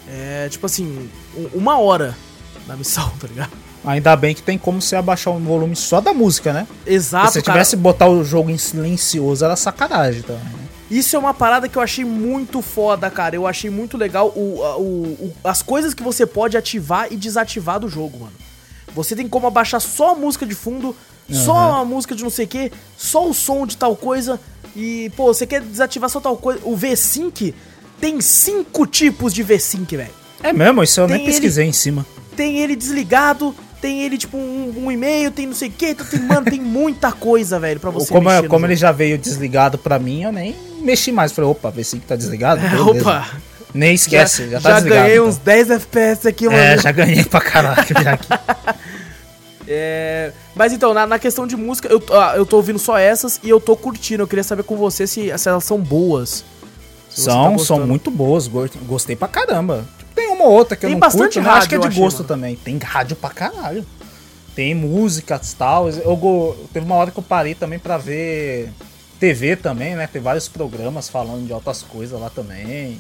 [0.07, 1.09] É, tipo assim,
[1.53, 2.15] uma hora
[2.67, 3.51] na missão, tá ligado?
[3.83, 6.67] Ainda bem que tem como você abaixar o volume só da música, né?
[6.85, 7.57] Exato, Se você cara.
[7.59, 10.43] tivesse botar o jogo em silencioso, era sacanagem também.
[10.43, 10.59] né?
[10.89, 13.35] Isso é uma parada que eu achei muito foda, cara.
[13.35, 17.79] Eu achei muito legal o, o- o- as coisas que você pode ativar e desativar
[17.79, 18.33] do jogo, mano.
[18.93, 20.93] Você tem como abaixar só a música de fundo,
[21.29, 24.37] só a música de não sei o que, só o som de tal coisa.
[24.75, 26.59] E, pô, você quer desativar só tal coisa.
[26.65, 27.55] O V-Sync
[28.01, 30.11] tem cinco tipos de V-Sync, velho.
[30.43, 32.05] É mesmo, isso eu nem Tem pesquisei em cima.
[32.35, 35.87] Tem ele desligado, tem ele, tipo, um, um e-mail, tem não sei o que.
[35.89, 38.91] Então, tem, mano, tem muita coisa, velho, pra você como mexer no como ele já
[38.91, 41.31] veio desligado pra mim, eu nem mexi mais.
[41.31, 42.61] Falei, opa, vê se que tá desligado.
[42.65, 42.79] É.
[42.79, 43.27] Opa,
[43.73, 45.01] Nem esquece, já, já, tá já desligado.
[45.03, 45.27] ganhei então.
[45.29, 46.57] uns 10 FPS aqui, mano.
[46.57, 47.85] É, já ganhei pra caralho.
[48.03, 48.27] já aqui.
[49.67, 53.39] É, mas então, na, na questão de música, eu, ah, eu tô ouvindo só essas
[53.43, 54.23] e eu tô curtindo.
[54.23, 56.43] Eu queria saber com você se, se elas são boas.
[57.09, 59.85] Você tá São, são muito boas, go- gostei pra caramba.
[60.41, 61.49] Tem uma ou outra que eu Tem não bastante curto, né?
[61.51, 62.55] acho que é rádio, de eu gosto achei, também.
[62.55, 63.85] Tem rádio pra caralho.
[64.55, 65.89] Tem músicas e tal.
[65.89, 68.69] Eu, go- teve uma hora que eu parei também pra ver
[69.19, 70.07] TV também, né?
[70.07, 72.99] Tem vários programas falando de outras coisas lá também.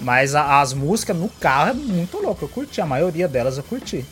[0.00, 2.44] Mas a- as músicas no carro é muito louco.
[2.44, 4.04] Eu curti, a maioria delas eu curti.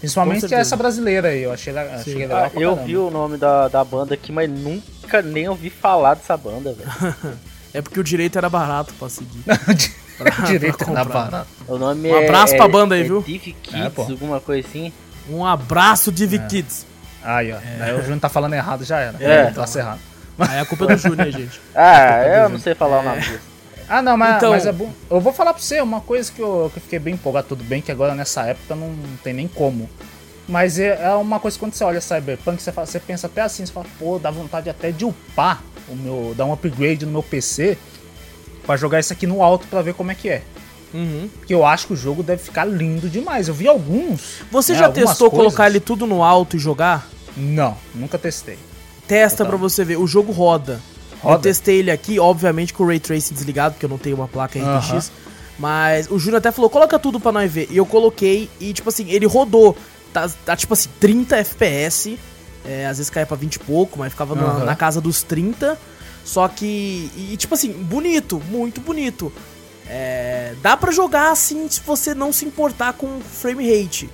[0.00, 3.82] Principalmente essa brasileira aí, eu achei, achei legal Ah, eu vi o nome da, da
[3.82, 7.14] banda aqui, mas nunca nem ouvi falar dessa banda, velho.
[7.72, 9.42] É porque o direito era barato pra seguir.
[10.46, 11.24] Direito pra na comprar.
[11.30, 11.46] barata.
[11.66, 12.24] O nome Um é.
[12.24, 13.22] abraço é, pra banda aí, é viu?
[13.22, 14.92] Div Kids, É, alguma coisa assim.
[15.28, 16.12] Um abraço, É.
[16.12, 16.86] Div Kids.
[17.22, 17.56] Aí, ó.
[17.78, 19.16] Daí o Júnior tá falando errado, já era.
[19.22, 19.50] É.
[19.50, 20.00] Tá errado.
[20.38, 21.60] Aí a culpa é do Júnior, gente.
[21.74, 23.40] Ah, eu não sei falar o nome disso.
[23.88, 24.90] Ah, não, mas, Então- mas é bom.
[25.10, 27.48] Eu vou falar pra você uma coisa que eu, que eu fiquei bem empolgado.
[27.48, 29.88] Tudo bem que agora nessa época não tem nem como.
[30.48, 33.40] Mas é, é uma coisa que quando você olha Cyberpunk, você, fala- você pensa até
[33.42, 36.34] assim, você fala, pô, dá vontade até de upar o meu.
[36.36, 37.78] dar um upgrade no meu PC
[38.66, 40.42] pra jogar isso aqui no alto pra ver como é que é.
[40.92, 41.28] Uhum.
[41.38, 43.48] Porque eu acho que o jogo deve ficar lindo demais.
[43.48, 44.42] Eu vi alguns.
[44.50, 45.46] Você né, já testou coisas.
[45.46, 47.08] colocar ele tudo no alto e jogar?
[47.36, 48.58] Não, nunca testei.
[49.08, 49.96] Testa pra você ver.
[49.98, 50.80] O jogo roda.
[51.22, 51.42] Eu Roda?
[51.42, 54.58] testei ele aqui, obviamente com o Ray Tracing desligado, porque eu não tenho uma placa
[54.58, 55.10] RTX.
[55.58, 57.68] Mas o Júnior até falou, coloca tudo pra nós ver.
[57.70, 59.76] E eu coloquei e, tipo assim, ele rodou.
[60.12, 62.18] Tá, tá, tipo assim, 30 FPS.
[62.64, 64.64] É, às vezes caia pra 20 e pouco, mas ficava na, Aham.
[64.64, 65.78] na casa dos 30.
[66.24, 67.10] Só que.
[67.16, 69.32] E, tipo assim, bonito, muito bonito.
[69.86, 74.08] É, dá pra jogar assim se você não se importar com frame rate.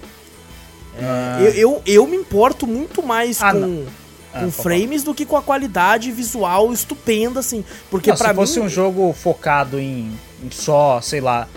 [0.98, 1.38] É, Ah.
[1.40, 3.86] eu, eu, eu me importo muito mais Ah, com.
[4.32, 7.64] Ah, com frames do que com a qualidade visual estupenda, assim.
[7.90, 8.66] Porque Não, pra se fosse mim.
[8.66, 11.48] um jogo focado em, em só, sei lá,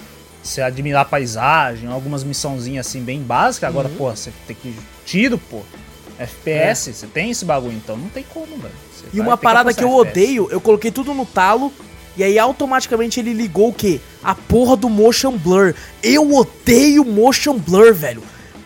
[0.41, 3.95] você admirar a paisagem, algumas missãozinhas assim bem básicas, agora, Uhum.
[3.95, 4.75] pô, você tem que.
[5.05, 5.61] Tiro, pô.
[6.23, 8.73] FPS, você tem esse bagulho, então não tem como, velho.
[8.95, 9.09] Você É.
[9.13, 10.23] E uma parada que eu apostar FPS.
[10.39, 11.71] odeio, eu coloquei tudo no talo.
[12.15, 13.99] E aí automaticamente ele ligou o quê?
[14.23, 15.73] A porra do motion blur.
[16.03, 18.21] Eu odeio motion blur, velho.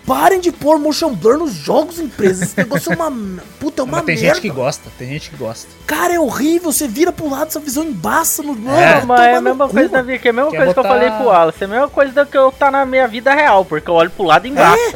[0.05, 2.43] Parem de pôr motion blur nos jogos, empresas.
[2.49, 3.11] Esse negócio é uma.
[3.59, 4.33] Puta, é uma Mas tem merda.
[4.35, 5.67] gente que gosta, tem gente que gosta.
[5.85, 6.71] Cara, é horrível.
[6.71, 8.53] Você vira pro lado, sua visão embaça no.
[8.55, 10.57] Mano, É, Não, mas é a mesma coisa da vida, que é a mesma Quer
[10.57, 12.85] coisa que eu botar- falei pro Wallace, é a mesma coisa que eu tá na
[12.85, 14.77] minha vida real, porque eu olho pro lado e embaça.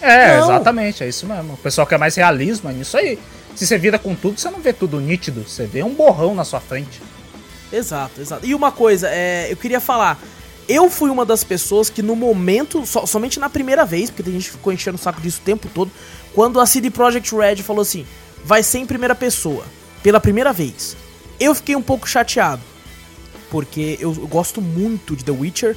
[0.00, 0.44] Não.
[0.44, 1.54] exatamente, é isso mesmo.
[1.54, 3.18] O pessoal quer mais realismo, é nisso aí.
[3.56, 6.44] se você vira com tudo, você não vê tudo nítido, você vê um borrão na
[6.44, 7.00] sua frente.
[7.72, 8.46] Exato, exato.
[8.46, 10.18] E uma coisa, é, eu queria falar.
[10.68, 14.34] Eu fui uma das pessoas que no momento, so- somente na primeira vez, porque tem
[14.34, 15.90] gente que ficou enchendo o saco disso o tempo todo,
[16.34, 18.06] quando a CD Projekt Red falou assim,
[18.44, 19.64] vai ser em primeira pessoa,
[20.02, 20.94] pela primeira vez.
[21.40, 22.60] Eu fiquei um pouco chateado,
[23.50, 25.76] porque eu, eu gosto muito de The Witcher,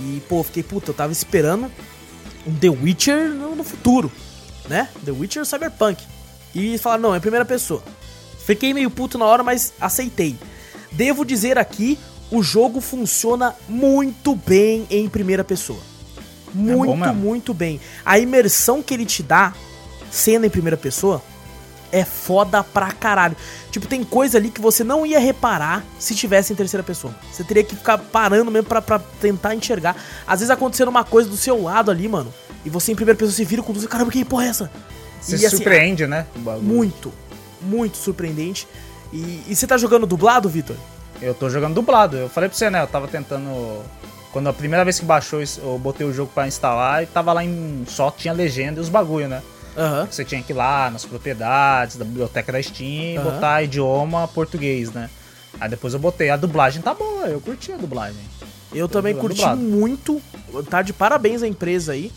[0.00, 1.70] e pô, fiquei, puta, eu tava esperando
[2.46, 4.10] um The Witcher no, futuro,
[4.68, 4.88] né?
[5.04, 6.02] The Witcher Cyberpunk.
[6.54, 7.82] E falaram, não, é primeira pessoa.
[8.44, 10.36] Fiquei meio puto na hora, mas aceitei.
[10.90, 11.98] Devo dizer aqui,
[12.30, 15.80] o jogo funciona muito bem em primeira pessoa.
[16.52, 17.14] Muito, mesmo.
[17.14, 17.80] muito bem.
[18.04, 19.54] A imersão que ele te dá,
[20.10, 21.22] sendo em primeira pessoa,
[21.92, 23.36] é foda pra caralho.
[23.70, 27.14] Tipo, tem coisa ali que você não ia reparar se tivesse em terceira pessoa.
[27.30, 29.94] Você teria que ficar parando mesmo pra, pra tentar enxergar.
[30.26, 32.32] Às vezes acontecendo uma coisa do seu lado ali, mano,
[32.64, 33.86] e você em primeira pessoa se vira com tudo.
[33.86, 34.70] Caramba, que porra é essa?
[35.20, 36.26] Você E, se assim, surpreende, né?
[36.60, 37.12] Muito,
[37.60, 38.66] muito surpreendente.
[39.12, 40.76] E, e você tá jogando dublado, Vitor?
[41.20, 42.16] Eu tô jogando dublado.
[42.16, 42.82] Eu falei pra você, né?
[42.82, 43.82] Eu tava tentando.
[44.32, 47.44] Quando a primeira vez que baixou, eu botei o jogo pra instalar e tava lá
[47.44, 47.84] em.
[47.86, 49.42] Só tinha legenda e os bagulho, né?
[49.76, 50.06] Aham.
[50.10, 53.30] Você tinha que ir lá nas propriedades da biblioteca da Steam Aham.
[53.32, 55.08] botar idioma português, né?
[55.60, 56.30] Aí depois eu botei.
[56.30, 58.20] A dublagem tá boa, eu curti a dublagem.
[58.74, 59.60] Eu também jogando curti dublado.
[59.60, 60.22] muito.
[60.70, 62.10] Tá de parabéns a empresa aí.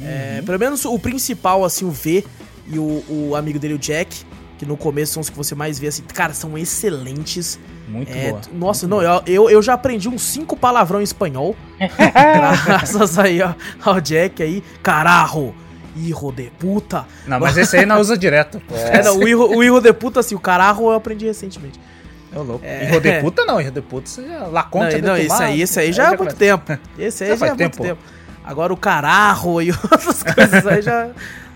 [0.00, 0.06] Uhum.
[0.06, 2.24] É, pelo menos o principal, assim, o V
[2.68, 4.24] e o, o amigo dele, o Jack,
[4.58, 7.58] que no começo são os que você mais vê, assim, cara, são excelentes.
[7.88, 8.40] Muito É, boa.
[8.52, 11.56] nossa, não, eu, eu, eu já aprendi uns cinco palavrão em espanhol.
[12.64, 14.62] graças aí ó, ao Jack aí.
[14.82, 15.54] Carajo!
[15.96, 17.06] Hijo de puta!
[17.26, 18.60] Não, mas esse aí não usa direto.
[18.72, 21.80] É, não, o, hijo, o de puta, assim, o carajo eu aprendi recentemente.
[22.32, 22.64] É louco.
[22.64, 22.86] É.
[23.00, 24.46] De puta não, erro de puta você já.
[24.46, 26.78] La Não, conta não, esse aí, esse aí já é muito tempo.
[26.98, 27.82] Esse aí Já já é faz muito tempo.
[27.82, 28.00] tempo.
[28.44, 31.08] Agora o cararro e outras coisas aí já.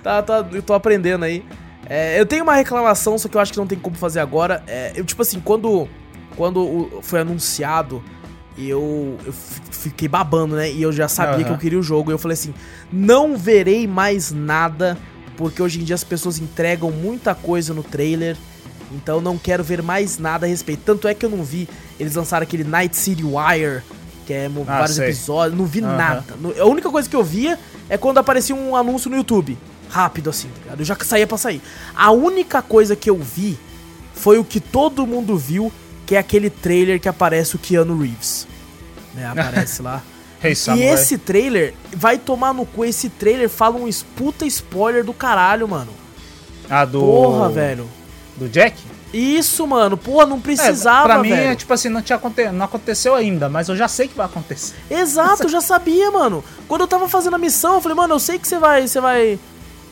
[0.02, 1.44] Tá, tá, eu tô aprendendo aí.
[1.88, 4.62] É, eu tenho uma reclamação, só que eu acho que não tem como fazer agora.
[4.66, 5.86] É, eu, tipo assim, quando,
[6.36, 8.02] quando o- foi anunciado,
[8.58, 10.70] eu, eu fi- fiquei babando, né?
[10.70, 11.44] E eu já sabia Aham.
[11.44, 12.10] que eu queria o jogo.
[12.10, 12.52] E eu falei assim:
[12.92, 14.98] não verei mais nada,
[15.36, 18.36] porque hoje em dia as pessoas entregam muita coisa no trailer.
[18.94, 20.82] Então não quero ver mais nada a respeito.
[20.84, 21.66] Tanto é que eu não vi.
[21.98, 23.80] Eles lançaram aquele Night City Wire,
[24.26, 25.06] que é Ah, vários sei.
[25.06, 25.58] episódios.
[25.58, 25.96] Não vi Aham.
[25.96, 26.24] nada.
[26.60, 29.56] A única coisa que eu via é quando aparecia um anúncio no YouTube.
[29.88, 30.74] Rápido assim, tá?
[30.78, 31.60] Eu já saía pra sair.
[31.94, 33.58] A única coisa que eu vi
[34.14, 35.72] foi o que todo mundo viu,
[36.12, 38.46] que é aquele trailer que aparece o Keanu Reeves.
[39.14, 39.26] Né?
[39.26, 40.02] Aparece lá.
[40.44, 42.84] Hey, E esse trailer vai tomar no cu.
[42.84, 45.92] Esse trailer fala um puta spoiler do caralho, mano.
[46.68, 46.98] Ah, do.
[46.98, 47.88] Porra, velho.
[48.36, 48.76] Do Jack?
[49.12, 49.96] Isso, mano.
[49.96, 51.52] Porra, não É, precisava, pra mim, velho.
[51.52, 52.20] é tipo assim, não, tinha
[52.52, 54.74] não aconteceu ainda, mas eu já sei que vai acontecer.
[54.90, 56.44] Exato, eu já sabia, mano.
[56.66, 58.88] Quando eu tava fazendo a missão, eu falei, mano, eu sei que você vai.
[58.88, 59.38] Você vai.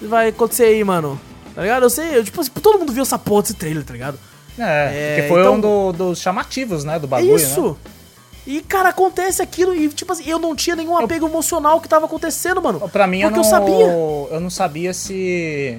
[0.02, 1.18] Vai acontecer aí, mano.
[1.54, 1.84] Tá ligado?
[1.84, 4.18] Eu sei, eu, tipo, assim, todo mundo viu essa porra desse trailer, tá ligado?
[4.58, 7.70] É, É, porque foi então- um do- dos chamativos, né, do É bagulho, isso.
[7.70, 7.76] né?
[8.46, 11.88] E, cara, acontece aquilo e, tipo assim, eu não tinha nenhum apego emocional ao que
[11.88, 12.80] tava acontecendo, mano.
[12.88, 13.86] Pra mim, eu Porque não, eu sabia.
[14.34, 15.78] eu não sabia se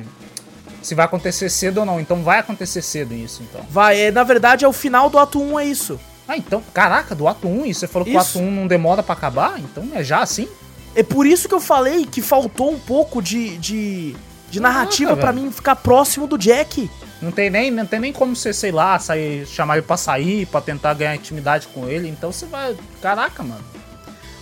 [0.82, 1.99] se vai acontecer cedo ou não.
[1.99, 3.61] Então vai acontecer cedo isso, então.
[3.69, 5.99] Vai, é, na verdade, é o final do ato 1, é isso.
[6.28, 8.38] Ah, então, caraca, do ato 1, e você falou que Isso.
[8.39, 9.59] o ato 1 não demora pra acabar?
[9.59, 10.47] Então é já assim?
[10.95, 14.15] É por isso que eu falei que faltou um pouco de, de,
[14.49, 15.34] de narrativa velho.
[15.34, 16.89] mim ficar próximo do Jack.
[17.22, 20.45] Não tem nem, não tem nem como você, sei lá, sair, chamar ele pra sair,
[20.47, 22.09] pra tentar ganhar intimidade com ele.
[22.09, 22.76] Então você vai.
[23.01, 23.63] Caraca, mano.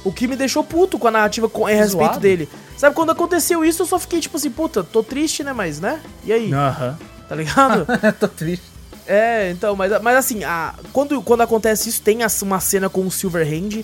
[0.03, 2.19] O que me deixou puto com a narrativa com, a respeito Zoado.
[2.19, 2.47] dele.
[2.77, 5.51] Sabe, quando aconteceu isso, eu só fiquei tipo assim, puta, tô triste, né?
[5.51, 5.99] Mas, né?
[6.23, 6.53] E aí?
[6.53, 6.97] Aham.
[7.27, 7.85] Tá ligado?
[8.19, 8.65] Tô triste.
[9.05, 13.11] é, então, mas, mas assim, a, quando, quando acontece isso, tem uma cena com o
[13.11, 13.83] Silverhand,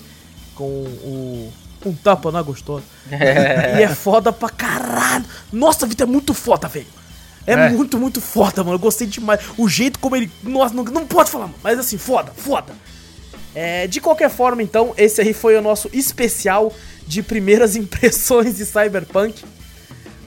[0.54, 1.52] com o.
[1.84, 2.82] Um tapa na gostosa.
[3.78, 5.24] E é foda pra caralho.
[5.52, 6.86] Nossa, Vitor, é muito foda, velho.
[7.46, 7.68] É, É.
[7.70, 8.74] muito, muito foda, mano.
[8.74, 9.40] Eu gostei demais.
[9.56, 10.30] O jeito como ele.
[10.42, 12.72] Nossa, não, não pode falar, mas assim, foda, foda.
[13.54, 16.72] É, de qualquer forma, então, esse aí foi o nosso especial
[17.06, 19.42] de primeiras impressões de Cyberpunk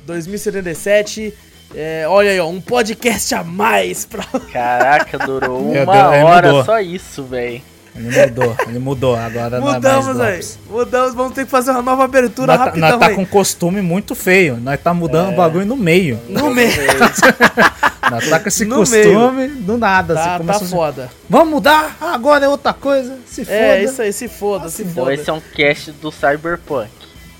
[0.05, 1.33] 2077.
[1.75, 4.23] É, olha aí, ó, um podcast a mais pra.
[4.51, 6.65] Caraca, durou Meu uma Deus, aí hora mudou.
[6.65, 7.61] só isso, velho.
[7.95, 9.15] Ele mudou, ele mudou.
[9.15, 10.31] Agora não é Mudamos, mais velho.
[10.37, 10.59] Drops.
[10.69, 13.15] Mudamos, vamos ter que fazer uma nova abertura Nós tá, rapidão nós tá aí.
[13.15, 14.57] com um costume muito feio.
[14.57, 14.93] Nós tá É.
[14.93, 16.19] mudando o bagulho no meio.
[16.29, 16.71] No meio.
[18.09, 20.15] Nós tá com esse No costume do nada.
[20.15, 21.09] Tá, assim, tá assim, foda.
[21.29, 21.95] Vamos mudar?
[22.01, 23.17] Agora é outra coisa.
[23.25, 23.55] Se foda.
[23.57, 25.13] É, isso aí, se foda, se Então foda.
[25.13, 26.89] esse é um cast do Cyberpunk.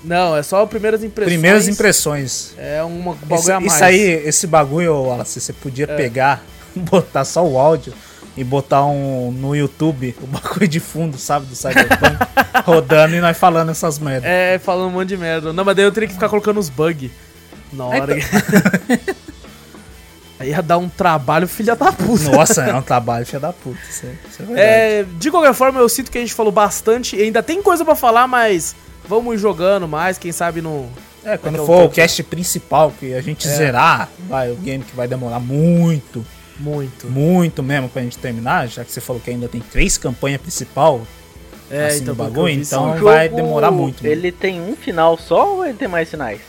[0.04, 1.32] Não, é só primeiras impressões.
[1.34, 2.54] Primeiras impressões.
[2.56, 3.72] É um bagulho Isso, a mais.
[3.74, 5.96] isso aí, esse bagulho, Wallace, você podia É.
[5.96, 6.42] pegar,
[6.74, 7.92] botar só o áudio
[8.36, 12.16] e botar um no YouTube, o bagulho de fundo, sabe, do Cyberpunk,
[12.64, 14.24] rodando e nós falando essas merdas.
[14.30, 15.52] É, falando um monte de merda.
[15.52, 17.10] Não, mas daí eu teria que ficar colocando os bugs
[17.72, 18.16] na hora.
[18.18, 19.14] Então-
[20.38, 22.30] Aí ia dar um trabalho filha da puta.
[22.30, 23.78] Nossa, é um trabalho filha da puta.
[23.90, 25.00] Isso é, isso é.
[25.00, 27.14] É, de qualquer forma, eu sinto que a gente falou bastante.
[27.14, 28.74] e Ainda tem coisa pra falar, mas
[29.06, 30.88] vamos jogando mais, quem sabe no.
[31.22, 33.50] É, quando a um for o cast principal, que a gente É.
[33.54, 36.24] zerar, vai, o game que vai demorar muito,
[36.60, 37.06] Muito.
[37.08, 41.06] muito mesmo pra gente terminar, já que você falou que ainda tem três campanhas principal,
[41.70, 44.10] É, assim, que bagulho, então- vai demorar muito, né?
[44.10, 46.40] Ele tem um final só ou ele tem mais finais?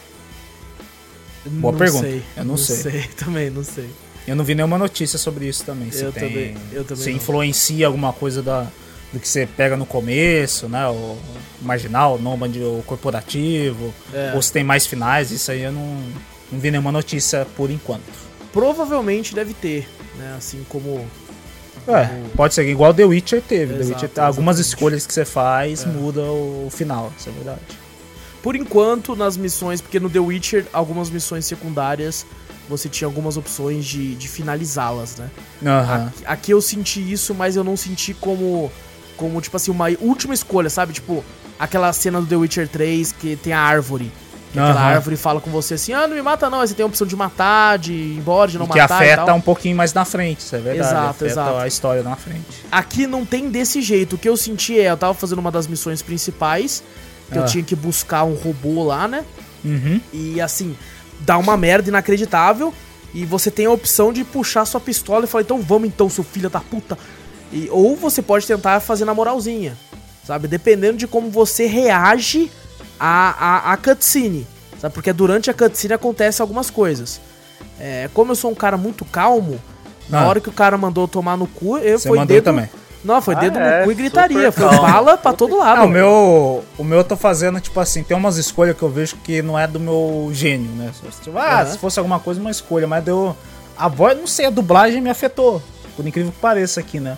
[1.45, 2.07] Boa Não pergunta.
[2.07, 3.03] sei, Eu não sei.
[3.17, 3.89] também, não sei.
[4.27, 5.91] eu não vi nenhuma notícia sobre isso também.
[5.91, 7.17] Se Eu tem, também- eu também se não.
[7.17, 8.67] influencia alguma coisa da,
[9.11, 10.87] do que você pega no começo, né?
[10.87, 11.17] O
[11.61, 14.33] marginal, o nômade, o corporativo, É.
[14.35, 15.97] ou se tem mais finais, isso aí eu não,
[16.51, 18.03] não vi nenhuma notícia por enquanto.
[18.53, 19.87] Provavelmente deve ter,
[20.17, 20.35] né?
[20.37, 21.05] Assim como.
[21.87, 23.73] É, como- pode ser igual The Witcher teve.
[23.73, 25.87] The Exato, Witcher, algumas escolhas que você faz É.
[25.87, 27.59] muda o final, isso é verdade.
[28.43, 32.25] Por enquanto, nas missões, porque no The Witcher, algumas missões secundárias,
[32.67, 35.29] você tinha algumas opções de, de finalizá-las, né?
[35.65, 36.07] Aham.
[36.07, 38.71] Aqui, aqui eu senti isso, mas eu não senti como,
[39.17, 40.93] como, tipo assim, uma última escolha, sabe?
[40.93, 41.23] Tipo,
[41.59, 44.11] aquela cena do The Witcher 3 que tem a árvore.
[44.51, 44.95] Que aquela Aham.
[44.95, 47.07] árvore fala com você assim, ah, não me mata não, aí você tem a opção
[47.07, 49.93] de matar, de ir embora, de não E que matar e afeta um pouquinho mais
[49.93, 50.89] na frente, isso é verdade.
[50.89, 51.55] Exato, exato.
[51.57, 52.45] a história na frente.
[52.69, 54.15] Aqui não tem desse jeito.
[54.15, 56.83] O que eu senti é, eu tava fazendo uma das missões principais,
[57.31, 57.45] que eu Ah.
[57.45, 59.23] tinha que buscar um robô lá, né?
[59.63, 60.01] Uhum.
[60.11, 60.75] E assim,
[61.21, 62.73] dá uma merda inacreditável.
[63.13, 66.23] E você tem a opção de puxar sua pistola e falar, então vamos então, seu
[66.23, 66.97] filho da puta.
[67.53, 69.77] E, ou você pode tentar fazer na moralzinha.
[70.25, 70.47] Sabe?
[70.47, 72.49] Dependendo de como você reage
[73.03, 74.45] à, à, à cutscene.
[74.79, 74.93] Sabe?
[74.93, 77.19] Porque durante a cutscene acontecem algumas coisas.
[77.79, 79.59] É, como eu sou um cara muito calmo,
[80.09, 80.27] na Ah.
[80.27, 82.43] hora que o cara mandou eu tomar no cu, eu Você foi mandou dedo.
[82.43, 82.69] também.
[83.03, 84.51] Não, foi Ah, dedo é, no cu e gritaria.
[84.51, 84.81] Foi calmo.
[84.83, 85.81] bala pra todo lado.
[85.81, 88.89] Ah, o meu, o meu eu tô fazendo, tipo assim, tem umas escolhas que eu
[88.89, 90.91] vejo que não é do meu gênio, né?
[91.23, 91.65] Tipo, ah, Aham.
[91.71, 93.35] se fosse alguma coisa, uma escolha, mas deu.
[93.77, 95.61] A voz, não sei, a dublagem me afetou.
[95.95, 97.17] Por incrível que pareça aqui, né?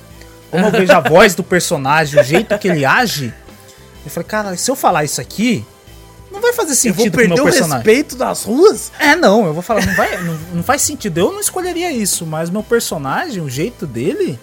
[0.50, 3.34] Como eu vejo a voz do personagem, o jeito que ele age,
[4.06, 5.66] eu falei, cara, se eu falar isso aqui,
[6.34, 7.76] não vai fazer eu vou sentido com o perder o personagem.
[7.78, 8.92] respeito das ruas?
[9.00, 11.18] É, não, eu vou falar, não, vai, não, não faz sentido.
[11.20, 14.38] Eu não escolheria isso, mas meu personagem, o jeito dele,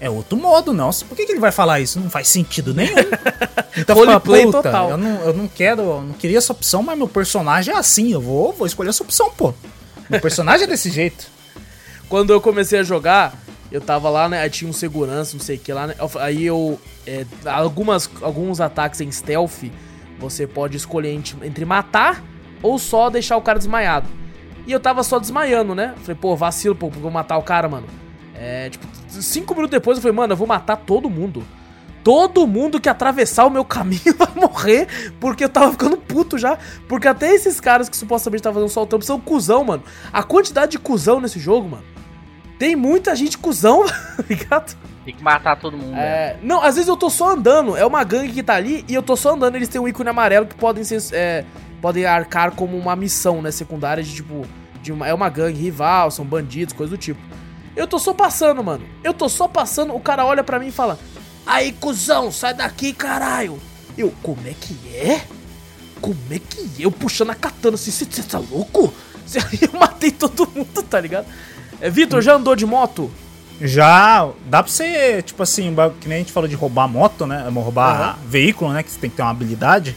[0.00, 0.90] é outro modo, não.
[0.90, 1.98] Por que, que ele vai falar isso?
[2.00, 2.94] Não faz sentido nenhum.
[3.76, 4.90] Então eu falei, puta, total.
[4.90, 8.12] Eu não, eu não quero, eu não queria essa opção, mas meu personagem é assim.
[8.12, 9.54] Eu vou, vou escolher essa opção, pô.
[10.10, 11.26] Meu personagem é desse jeito.
[12.08, 13.34] Quando eu comecei a jogar,
[13.70, 14.40] eu tava lá, né?
[14.40, 15.94] Aí tinha um segurança, não sei o que lá, né?
[15.96, 16.80] eu- Aí eu.
[17.06, 19.70] é, algumas, alguns ataques em stealth,
[20.18, 22.22] você pode escolher entre, matar
[22.62, 24.08] ou só deixar o cara desmaiado.
[24.66, 25.94] E eu tava só desmaiando, né?
[26.02, 27.86] Falei, pô, vacilo, pô, vou matar o cara, mano.
[28.34, 31.44] É, tipo, cinco minutos depois eu falei, mano, eu vou matar todo mundo.
[32.04, 34.86] Todo mundo que atravessar o meu caminho vai morrer,
[35.18, 36.58] porque eu tava ficando puto já.
[36.88, 39.82] Porque até esses caras que supostamente estavam fazendo soltando são cuzão, mano.
[40.12, 41.84] A quantidade de cuzão nesse jogo, mano.
[42.58, 44.76] Tem muita gente cuzão, tá ligado?
[45.08, 45.92] Tem que matar todo mundo.
[45.92, 46.02] né?
[46.02, 47.74] É, não, às vezes eu tô só andando.
[47.74, 49.56] É uma gangue que tá ali e eu tô só andando.
[49.56, 51.00] Eles têm um ícone amarelo que podem ser.
[51.14, 51.46] é,
[51.80, 53.50] podem arcar como uma missão, né?
[53.50, 54.46] Secundária de tipo.
[54.82, 57.18] De uma, é uma gangue rival, são bandidos, coisa do tipo.
[57.74, 58.84] Eu tô só passando, mano.
[59.02, 60.98] Eu tô só passando, o cara olha pra mim e fala:
[61.46, 63.58] Aí, cuzão, sai daqui, caralho.
[63.96, 65.22] Eu, como é que é?
[66.02, 66.84] Como é que é?
[66.84, 68.92] Eu puxando a katana assim, você tá louco?
[69.72, 71.26] Eu matei todo mundo, tá ligado?
[71.80, 73.10] É, Vitor, já andou de moto?
[73.60, 77.46] Já dá pra você, tipo assim, que nem a gente falou de roubar moto, né?
[77.52, 78.82] Roubar veículo, né?
[78.82, 79.96] Que você tem que ter uma habilidade.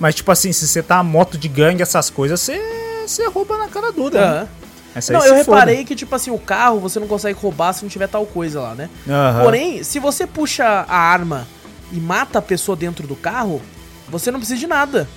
[0.00, 2.58] Mas, tipo assim, se você tá moto de gangue, essas coisas, você,
[3.06, 4.18] você rouba na cara dura.
[4.20, 4.26] né?
[4.38, 4.48] Aham.
[4.96, 5.58] Essa Não, eu foda.
[5.58, 8.60] reparei que, tipo assim, o carro você não consegue roubar se não tiver tal coisa
[8.60, 8.88] lá, né?
[9.08, 9.42] Aham.
[9.42, 11.46] Porém, se você puxa a arma
[11.92, 13.60] e mata a pessoa dentro do carro,
[14.08, 15.08] você não precisa de nada.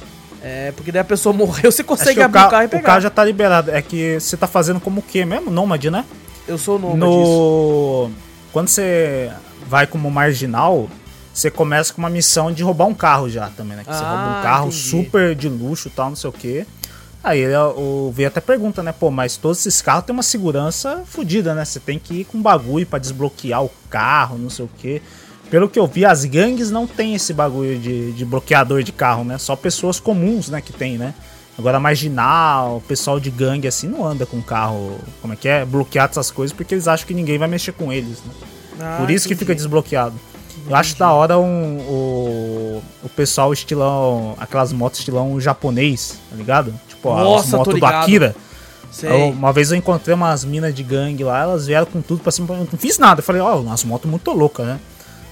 [0.42, 2.66] É, porque daí a pessoa morreu, você consegue que o, abrir ca- o carro e
[2.66, 2.84] o pegar.
[2.84, 3.72] carro já tá liberado.
[3.72, 5.50] É que você tá fazendo como o quê mesmo?
[5.52, 6.04] Nômade, né?
[6.48, 7.06] Eu sou o nome disso.
[7.06, 8.12] no...
[8.54, 9.32] Quando você
[9.68, 10.88] vai como marginal,
[11.34, 13.84] você começa com uma missão de roubar um carro já também, né?
[13.84, 14.90] Que você Ah, rouba um carro entendi.
[14.90, 16.66] super de luxo e tal, não sei o quê.
[17.24, 18.94] Aí ele, o V até pergunta, né?
[18.98, 21.66] Pô, mas todos esses carros têm uma segurança fodida, né?
[21.66, 25.02] Você tem que ir com bagulho pra desbloquear o carro, não sei o quê.
[25.50, 29.24] Pelo que eu vi, as gangues não tem esse bagulho de, de bloqueador de carro,
[29.24, 29.38] né?
[29.38, 31.14] Só pessoas comuns, né, que tem, né?
[31.58, 35.66] Agora, marginal, pessoal de gangue assim não anda com carro, como é que é?
[35.66, 38.32] Bloqueado essas coisas porque eles acham que ninguém vai mexer com eles, né?
[38.80, 39.40] Ah, Por isso que entendi.
[39.46, 40.14] fica desbloqueado.
[40.70, 46.74] Eu acho da hora um, o, o pessoal estilão, aquelas motos estilão japonês, tá ligado?
[46.88, 47.86] Tipo, Nossa, as tô motos do.
[47.86, 48.36] Akira.
[49.04, 52.32] Eu- uma vez eu encontrei umas minas de gangue lá, elas vieram com tudo pra
[52.32, 52.48] cima.
[52.54, 53.20] Eu não fiz nada.
[53.20, 54.80] Eu falei, ó, umas motos muito loucas, né?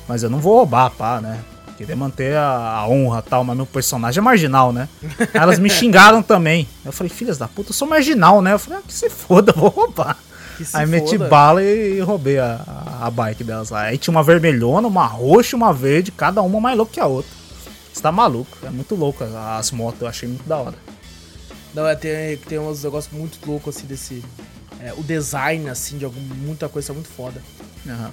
[0.07, 1.39] Mas eu não vou roubar, pá, né?
[1.77, 4.87] Queria manter a, a honra e tal, mas meu personagem é marginal, né?
[5.19, 6.67] Aí elas me xingaram também.
[6.85, 8.53] Eu falei, filhas da puta, eu sou marginal, né?
[8.53, 10.17] Eu falei, ah, que se foda, vou roubar.
[10.73, 11.27] Aí meti foda.
[11.27, 12.61] bala e, e roubei a,
[13.01, 13.81] a bike delas lá.
[13.81, 17.05] Aí tinha uma vermelhona, uma roxa e uma verde, cada uma mais louca que a
[17.07, 17.31] outra.
[17.93, 20.75] Você tá maluco, é muito louco as, as motos, eu achei muito da hora.
[21.73, 24.23] Não, é, tem, tem uns negócios muito loucos assim desse.
[24.81, 27.41] é, o design, assim, de algum, muita coisa muito foda.
[27.85, 28.11] Aham.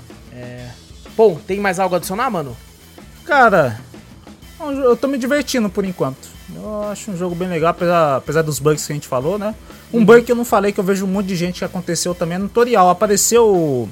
[1.17, 2.57] Bom, tem mais algo a adicionar, mano?
[3.25, 3.81] Cara,
[4.59, 6.29] é um eu tô me divertindo por enquanto.
[6.55, 9.55] Eu acho um jogo bem legal, apesar, apesar dos bugs que a gente falou, né?
[9.93, 12.15] Um bug que eu não falei, que eu vejo um monte de gente que aconteceu
[12.15, 12.91] também no tutorial.
[12.91, 13.89] Apareceu,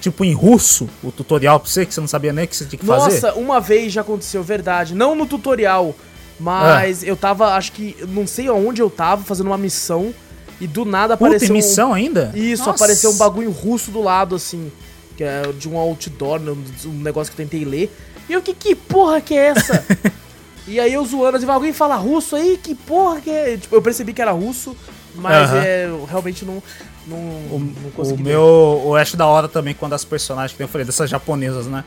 [0.00, 2.64] tipo, em russo, o tutorial pra você, que você não sabia nem o que você
[2.64, 3.12] tinha que fazer.
[3.14, 4.94] Nossa, uma vez já aconteceu, verdade.
[4.94, 5.94] Não no tutorial,
[6.38, 10.12] mas eu tava, acho que, não sei aonde eu tava, fazendo uma missão
[10.60, 11.50] e do nada Puta, apareceu.
[11.50, 12.32] um- missão ainda?
[12.34, 12.76] Isso, Nossa.
[12.84, 14.70] apareceu um bagulho russo do lado, assim,
[15.16, 17.92] que é de um outdoor, né, um um negócio que eu tentei ler.
[18.28, 19.84] E eu, que, que porra que é essa?
[20.66, 22.58] e aí eu zoando, assim, alguém fala russo aí?
[22.62, 23.56] Que porra que é?
[23.56, 24.76] Tipo, eu percebi que era russo,
[25.14, 26.62] mas é, eu realmente não,
[27.06, 28.22] não, não O consegui.
[28.22, 28.30] ler.
[28.30, 31.84] meu, eu acho da hora também quando as personagens, que eu falei, dessas japonesas, né?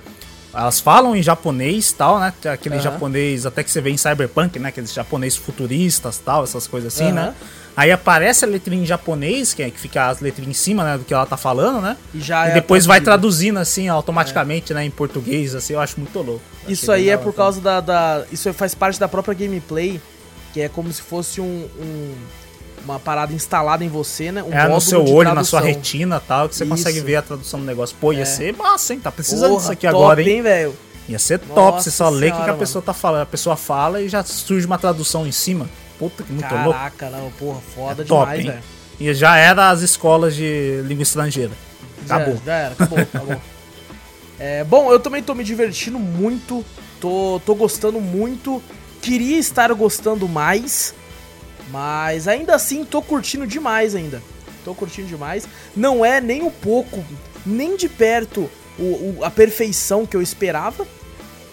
[0.54, 2.34] Elas falam em japonês tal, né?
[2.46, 2.84] Aquele Aham.
[2.84, 4.70] japonês, até que você vê em Cyberpunk, né?
[4.70, 7.14] Aqueles japonês futuristas tal, essas coisas assim, Aham.
[7.14, 7.34] né?
[7.78, 10.98] Aí aparece a letrinha em japonês, que, é, que fica as letrinhas em cima, né?
[10.98, 11.96] Do que ela tá falando, né?
[12.12, 14.84] E já e é depois vai traduzindo assim, automaticamente, né?
[14.84, 16.42] Em português, assim, eu acho muito louco.
[16.66, 20.02] Eu Isso aí é por hora causa da, da- Isso faz parte da própria gameplay,
[20.54, 21.70] que é como se fosse um.
[21.80, 22.16] um-
[22.84, 24.42] uma parada instalada em você, né?
[24.42, 25.82] Um É no seu olho, na sua tradução.
[25.82, 27.06] retina e tal, que você consegue Isso.
[27.06, 27.94] ver a tradução do negócio.
[28.00, 28.26] Pô, ia É.
[28.26, 29.00] ser massa, hein?
[29.02, 30.42] Tá precisando Porra, disso aqui top, agora, hein?
[30.42, 30.74] velho?
[31.10, 33.22] Ia ser top, Nossa você só lê o que, que senhora, a pessoa tá falando.
[33.24, 35.68] A pessoa fala e já surge uma tradução em cima.
[36.00, 36.72] Puta que muito louco.
[36.72, 38.52] Caraca, não, porra, foda É top, demais, hein?
[38.52, 38.64] velho.
[39.00, 41.52] E já era as escolas de língua estrangeira.
[42.08, 42.42] Já- Acabou.
[42.46, 43.42] Já, era, acabou, acabou.
[44.40, 46.64] É, bom, eu também tô me divertindo muito,
[47.02, 48.62] tô, tô gostando muito,
[49.02, 50.94] queria estar gostando mais,
[51.72, 54.22] mas ainda assim tô curtindo demais ainda.
[54.64, 55.48] Tô curtindo demais.
[55.76, 57.04] Não é nem um pouco,
[57.46, 60.86] nem de perto o, o- a perfeição que eu esperava,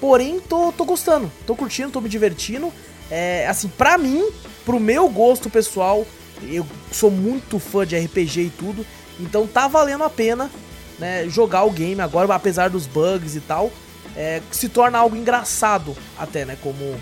[0.01, 2.71] porém tô, tô gostando, tô curtindo, tô me divertindo.
[3.11, 4.27] É, assim, pra mim,
[4.65, 6.07] pro meu gosto pessoal,
[6.43, 8.85] eu sou muito fã de RPG e tudo,
[9.21, 10.51] então tá valendo a pena
[10.99, 13.71] né, jogar o game agora, apesar dos bugs e tal,
[14.17, 16.97] é, se torna algo engraçado até, né, como,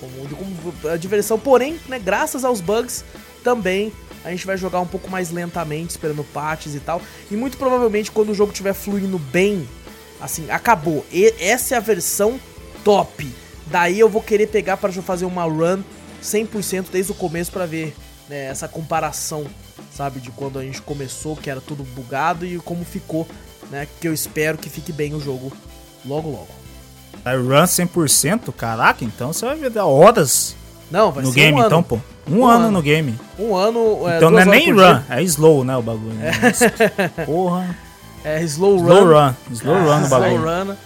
[0.00, 1.38] como, como a diversão.
[1.38, 3.04] Porém, né, graças aos bugs,
[3.42, 3.92] também
[4.24, 7.00] a gente vai jogar um pouco mais lentamente, esperando patches e tal.
[7.30, 9.66] E muito provavelmente quando o jogo estiver fluindo bem,
[10.20, 11.04] assim, acabou.
[11.10, 12.38] E essa é a versão
[12.84, 13.32] top.
[13.70, 15.82] Daí eu vou querer pegar para fazer uma run
[16.22, 17.94] 100% desde o começo para ver
[18.28, 19.44] né, essa comparação,
[19.92, 23.26] sabe, de quando a gente começou, que era tudo bugado e como ficou,
[23.70, 25.52] né, que eu espero que fique bem o jogo
[26.04, 26.48] logo logo.
[27.24, 28.52] Vai run 100%?
[28.52, 30.54] Caraca, então você vai ver horas
[30.90, 31.66] Não, vai no game, um ano.
[31.66, 31.98] então, pô.
[32.28, 32.70] Um, Um ano, ano.
[32.72, 33.18] no game.
[33.38, 35.04] Um ano, é, então não é nem run, dia.
[35.10, 36.14] é slow, né, o bagulho.
[36.14, 36.32] né?
[37.24, 37.76] Porra.
[38.24, 38.86] É slow run.
[38.86, 39.34] Slow run.
[39.52, 40.44] Slow run no Slow bagulho.
[40.44, 40.76] run.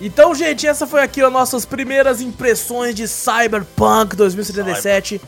[0.00, 5.20] Então, gente, essa foi aqui as nossas primeiras impressões de Cyberpunk 2077.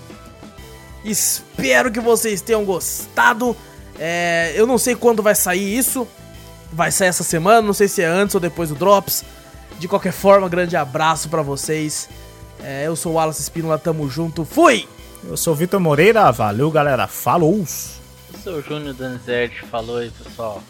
[1.05, 3.57] Espero que vocês tenham gostado.
[3.99, 6.07] É, eu não sei quando vai sair isso.
[6.73, 9.25] Vai sair essa semana, não sei se é antes ou depois do Drops.
[9.79, 12.09] De qualquer forma, grande abraço pra vocês.
[12.62, 14.45] É, eu sou o Wallace Espínola, tamo junto.
[14.45, 14.87] Fui!
[15.25, 17.61] Eu sou o Vitor Moreira, valeu galera, falou!
[17.61, 20.62] O seu Júnior Danizete falou aí, pessoal.